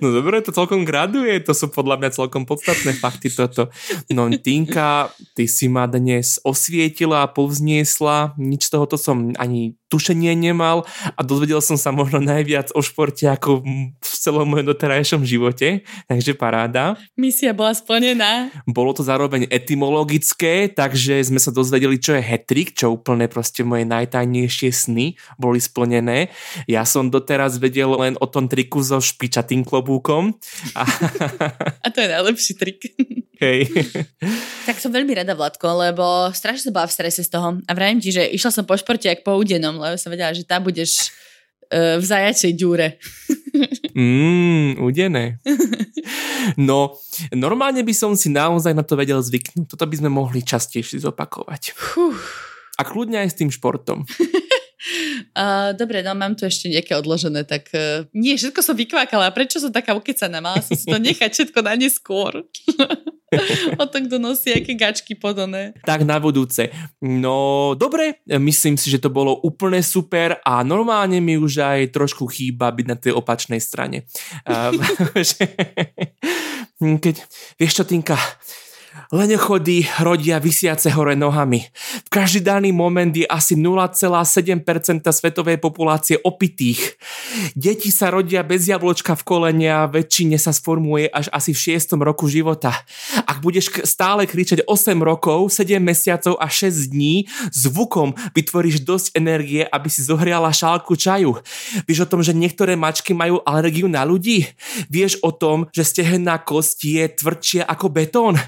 No 0.02 0.14
dobre, 0.14 0.42
to 0.46 0.54
celkom 0.54 0.86
graduje, 0.86 1.38
to 1.42 1.54
sú 1.54 1.70
podľa 1.74 1.98
mňa 1.98 2.10
celkom 2.14 2.44
podstatné 2.46 2.94
fakty 2.98 3.34
toto. 3.34 3.74
No 4.14 4.30
Tinka, 4.30 5.10
ty 5.34 5.50
si 5.50 5.66
ma 5.66 5.90
dnes 5.90 6.38
osvietila 6.46 7.26
a 7.26 7.32
povzniesla, 7.32 8.38
nič 8.38 8.70
z 8.70 8.72
tohoto 8.74 8.98
som 9.02 9.34
ani 9.38 9.78
tušenie 9.90 10.38
nemal 10.38 10.88
a 11.18 11.22
dozvedel 11.26 11.60
som 11.60 11.76
sa 11.76 11.92
možno 11.92 12.24
najviac 12.24 12.72
o 12.72 12.82
športe 12.86 13.28
ako 13.28 13.66
celom 14.22 14.46
mojom 14.46 14.70
doterajšom 14.70 15.26
živote, 15.26 15.82
takže 16.06 16.38
paráda. 16.38 16.94
Misia 17.18 17.58
bola 17.58 17.74
splnená. 17.74 18.54
Bolo 18.70 18.94
to 18.94 19.02
zároveň 19.02 19.50
etymologické, 19.50 20.70
takže 20.70 21.18
sme 21.26 21.42
sa 21.42 21.50
dozvedeli, 21.50 21.98
čo 21.98 22.14
je 22.14 22.22
hetrik, 22.22 22.78
čo 22.78 22.94
úplne 22.94 23.26
proste 23.26 23.66
moje 23.66 23.90
najtajnejšie 23.90 24.70
sny 24.70 25.18
boli 25.42 25.58
splnené. 25.58 26.30
Ja 26.70 26.86
som 26.86 27.10
doteraz 27.10 27.58
vedel 27.58 27.90
len 27.98 28.14
o 28.22 28.30
tom 28.30 28.46
triku 28.46 28.86
so 28.86 29.02
špičatým 29.02 29.66
klobúkom. 29.66 30.38
A, 30.78 30.86
a 31.82 31.88
to 31.90 31.98
je 32.06 32.08
najlepší 32.14 32.54
trik. 32.62 32.80
Hej. 33.42 33.74
tak 34.70 34.78
som 34.78 34.94
veľmi 34.94 35.18
rada, 35.18 35.34
Vladko, 35.34 35.66
lebo 35.82 36.30
strašne 36.30 36.70
som 36.70 36.76
bola 36.78 36.86
v 36.86 36.94
strese 36.94 37.26
z 37.26 37.30
toho. 37.34 37.58
A 37.66 37.72
vravím 37.74 37.98
ti, 37.98 38.14
že 38.14 38.30
išla 38.30 38.54
som 38.54 38.70
po 38.70 38.78
športe 38.78 39.10
jak 39.10 39.26
po 39.26 39.34
údenom, 39.34 39.82
lebo 39.82 39.98
som 39.98 40.14
vedela, 40.14 40.30
že 40.30 40.46
tam 40.46 40.62
budeš 40.62 41.10
uh, 41.74 41.98
v 41.98 42.06
zajačej 42.06 42.54
ďúre. 42.54 43.02
Mmm, 43.96 44.82
udené. 44.84 45.38
No, 46.58 46.98
normálne 47.30 47.86
by 47.86 47.94
som 47.94 48.18
si 48.18 48.26
naozaj 48.34 48.74
na 48.74 48.82
to 48.82 48.98
vedel 48.98 49.22
zvyknúť. 49.22 49.70
Toto 49.70 49.86
by 49.86 49.96
sme 50.02 50.10
mohli 50.10 50.42
častejšie 50.42 51.06
zopakovať. 51.06 51.78
A 52.78 52.82
kľudne 52.82 53.22
aj 53.22 53.30
s 53.30 53.38
tým 53.38 53.54
športom. 53.54 54.04
Uh, 55.38 55.78
dobre, 55.78 56.02
no 56.02 56.18
mám 56.18 56.34
tu 56.34 56.50
ešte 56.50 56.66
nejaké 56.66 56.98
odložené, 56.98 57.46
tak 57.46 57.70
uh, 57.78 58.02
nie, 58.18 58.34
všetko 58.34 58.66
som 58.66 58.74
vykvákala. 58.74 59.30
Prečo 59.30 59.62
som 59.62 59.70
taká 59.70 59.94
ukecaná? 59.94 60.42
Mala 60.42 60.58
som 60.66 60.74
si 60.74 60.90
to 60.90 60.98
nechať 61.06 61.30
všetko 61.30 61.62
na 61.62 61.78
neskôr. 61.78 62.42
o 63.82 63.86
tom, 63.88 64.08
kto 64.08 64.20
nosí 64.20 64.52
aké 64.52 64.76
gačky 64.76 65.16
podané. 65.16 65.72
Tak 65.88 66.04
na 66.04 66.20
budúce. 66.20 66.68
No, 67.00 67.72
dobre, 67.80 68.20
myslím 68.28 68.76
si, 68.76 68.92
že 68.92 69.00
to 69.00 69.08
bolo 69.08 69.40
úplne 69.42 69.80
super 69.80 70.44
a 70.44 70.64
normálne 70.68 71.24
mi 71.24 71.40
už 71.40 71.64
aj 71.64 71.96
trošku 71.96 72.28
chýba 72.28 72.68
byť 72.72 72.86
na 72.88 72.98
tej 73.00 73.16
opačnej 73.16 73.64
strane. 73.64 74.04
Keď, 76.82 77.16
vieš 77.62 77.74
čo, 77.78 77.86
Tinka, 77.86 78.18
Lenechody 79.12 79.84
rodia 80.00 80.40
vysiace 80.40 80.88
hore 80.96 81.20
nohami. 81.20 81.68
V 82.08 82.10
každý 82.16 82.48
daný 82.48 82.72
moment 82.72 83.12
je 83.12 83.28
asi 83.28 83.60
0,7% 83.60 84.64
svetovej 85.04 85.60
populácie 85.60 86.16
opitých. 86.24 86.96
Deti 87.52 87.92
sa 87.92 88.08
rodia 88.08 88.40
bez 88.40 88.72
jablčka 88.72 89.20
v 89.20 89.24
kolene 89.28 89.68
a 89.68 89.92
väčšine 89.92 90.40
sa 90.40 90.56
sformuje 90.56 91.12
až 91.12 91.28
asi 91.36 91.52
v 91.52 91.76
6. 91.76 92.00
roku 92.00 92.32
života. 92.32 92.72
Ak 93.28 93.44
budeš 93.44 93.84
stále 93.84 94.24
kričať 94.24 94.64
8 94.64 94.96
rokov, 95.04 95.52
7 95.60 95.84
mesiacov 95.84 96.40
a 96.40 96.48
6 96.48 96.96
dní, 96.96 97.28
zvukom 97.52 98.16
vytvoríš 98.32 98.88
dosť 98.88 99.20
energie, 99.20 99.68
aby 99.68 99.92
si 99.92 100.08
zohriala 100.08 100.56
šálku 100.56 100.96
čaju. 100.96 101.36
Vieš 101.84 102.08
o 102.08 102.10
tom, 102.16 102.24
že 102.24 102.32
niektoré 102.32 102.80
mačky 102.80 103.12
majú 103.12 103.44
alergiu 103.44 103.92
na 103.92 104.08
ľudí? 104.08 104.48
Vieš 104.88 105.20
o 105.20 105.36
tom, 105.36 105.68
že 105.76 105.84
stehenná 105.84 106.40
kosť 106.40 106.78
je 106.80 107.04
tvrdšia 107.12 107.68
ako 107.68 107.92
betón? 107.92 108.40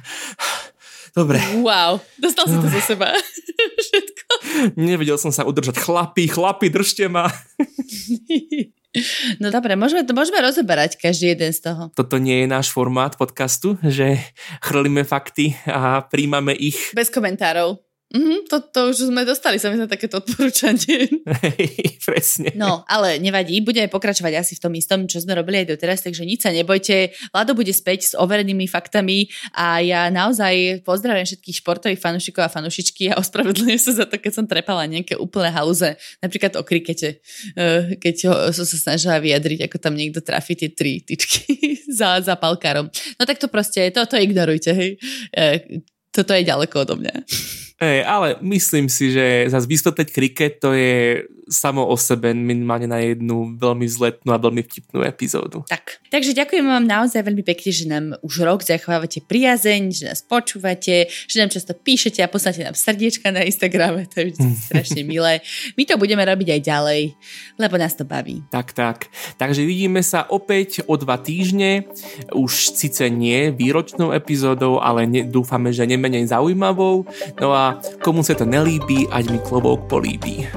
Dobre. 1.14 1.38
Wow, 1.62 2.02
dostal 2.18 2.50
si 2.50 2.58
to 2.58 2.68
zo 2.74 2.82
seba. 2.82 3.14
Všetko. 3.86 4.26
Nevedel 4.82 5.22
som 5.22 5.30
sa 5.30 5.46
udržať. 5.46 5.78
Chlapi, 5.78 6.26
chlapi, 6.26 6.74
držte 6.74 7.06
ma. 7.06 7.30
No 9.42 9.50
dobre, 9.50 9.74
môžeme, 9.74 10.06
to 10.06 10.14
môžeme 10.14 10.38
rozoberať 10.38 11.02
každý 11.02 11.34
jeden 11.34 11.50
z 11.50 11.66
toho. 11.66 11.90
Toto 11.98 12.22
nie 12.22 12.46
je 12.46 12.48
náš 12.50 12.70
formát 12.70 13.18
podcastu, 13.18 13.78
že 13.82 14.22
chrlíme 14.62 15.02
fakty 15.02 15.58
a 15.66 16.06
príjmame 16.06 16.54
ich. 16.54 16.94
Bez 16.94 17.10
komentárov. 17.10 17.82
Mm, 18.14 18.46
to, 18.46 18.62
to 18.62 18.94
už 18.94 19.10
sme 19.10 19.26
dostali 19.26 19.58
sa 19.58 19.74
mi 19.74 19.82
na 19.82 19.90
takéto 19.90 20.22
odporúčanie. 20.22 21.10
Presne. 22.06 22.54
No, 22.54 22.86
ale 22.86 23.18
nevadí, 23.18 23.58
budeme 23.66 23.90
pokračovať 23.90 24.38
asi 24.38 24.54
v 24.54 24.62
tom 24.62 24.74
istom, 24.78 25.10
čo 25.10 25.18
sme 25.18 25.34
robili 25.34 25.66
aj 25.66 25.74
doteraz, 25.74 26.06
takže 26.06 26.22
nič 26.22 26.46
sa 26.46 26.54
nebojte. 26.54 27.10
Vlado 27.34 27.58
bude 27.58 27.74
späť 27.74 28.00
s 28.06 28.14
overenými 28.14 28.70
faktami 28.70 29.34
a 29.58 29.82
ja 29.82 30.14
naozaj 30.14 30.86
pozdravím 30.86 31.26
všetkých 31.26 31.66
športových 31.66 31.98
fanúšikov 31.98 32.46
a 32.46 32.54
fanúšičky 32.54 33.10
a 33.10 33.18
ospravedlňujem 33.18 33.82
sa 33.82 33.92
za 33.98 34.06
to, 34.06 34.22
keď 34.22 34.32
som 34.38 34.46
trepala 34.46 34.86
nejaké 34.86 35.18
úplné 35.18 35.50
haluze, 35.50 35.98
napríklad 36.22 36.54
o 36.54 36.62
krikete, 36.62 37.18
eh, 37.58 37.98
keď 37.98 38.16
som 38.54 38.62
sa 38.62 38.78
snažila 38.78 39.18
vyjadriť, 39.18 39.66
ako 39.66 39.82
tam 39.82 39.98
niekto 39.98 40.22
trafí 40.22 40.54
tie 40.54 40.70
tri 40.70 41.02
tyčky 41.02 41.58
za, 41.98 42.22
za 42.22 42.38
palkárom. 42.38 42.94
No 43.18 43.26
tak 43.26 43.42
to 43.42 43.50
proste, 43.50 43.90
toto 43.90 44.22
ignorujte, 44.22 44.70
hej. 44.70 45.02
Eh, 45.34 45.82
toto 46.14 46.38
je 46.38 46.46
ďaleko 46.46 46.86
odo 46.86 46.94
mňa. 47.02 47.26
Hey, 47.82 48.06
ale 48.06 48.38
myslím 48.42 48.86
si, 48.88 49.12
že 49.12 49.50
zase 49.50 49.66
vysvetliť 49.68 50.08
kriket 50.14 50.62
to 50.62 50.72
je 50.78 51.26
samo 51.50 51.84
o 51.88 51.96
sebe 52.00 52.32
minimálne 52.32 52.88
na 52.88 53.00
jednu 53.04 53.56
veľmi 53.60 53.84
zletnú 53.88 54.32
a 54.32 54.40
veľmi 54.40 54.64
vtipnú 54.64 55.04
epizódu. 55.04 55.68
Tak, 55.68 56.00
takže 56.08 56.32
ďakujem 56.32 56.64
vám 56.64 56.86
naozaj 56.88 57.24
veľmi 57.24 57.44
pekne, 57.44 57.70
že 57.70 57.86
nám 57.90 58.06
už 58.24 58.48
rok 58.48 58.64
zachovávate 58.64 59.24
priazeň, 59.26 59.82
že 59.92 60.04
nás 60.08 60.24
počúvate, 60.24 61.12
že 61.12 61.36
nám 61.40 61.52
často 61.52 61.76
píšete 61.76 62.24
a 62.24 62.32
posláte 62.32 62.64
nám 62.64 62.78
srdiečka 62.78 63.30
na 63.30 63.44
Instagrame, 63.44 64.08
to 64.08 64.24
je 64.24 64.40
strašne 64.72 65.04
milé. 65.04 65.44
My 65.76 65.84
to 65.84 66.00
budeme 66.00 66.24
robiť 66.24 66.60
aj 66.60 66.62
ďalej, 66.64 67.02
lebo 67.60 67.76
nás 67.76 67.94
to 67.94 68.08
baví. 68.08 68.44
Tak, 68.50 68.72
tak. 68.72 69.12
Takže 69.36 69.68
vidíme 69.68 70.00
sa 70.02 70.24
opäť 70.32 70.86
o 70.88 70.96
dva 70.96 71.20
týždne, 71.20 71.86
už 72.32 72.74
síce 72.74 73.08
nie 73.12 73.52
výročnou 73.52 74.16
epizódou, 74.16 74.80
ale 74.80 75.06
ne, 75.06 75.22
dúfame, 75.28 75.76
že 75.76 75.86
nemenej 75.86 76.32
zaujímavou. 76.32 77.06
No 77.38 77.50
a 77.52 77.63
komu 78.04 78.26
sa 78.26 78.36
to 78.36 78.46
nelíbi, 78.48 79.08
ať 79.12 79.24
mi 79.32 79.40
klobok 79.44 79.88
políbi. 79.88 80.48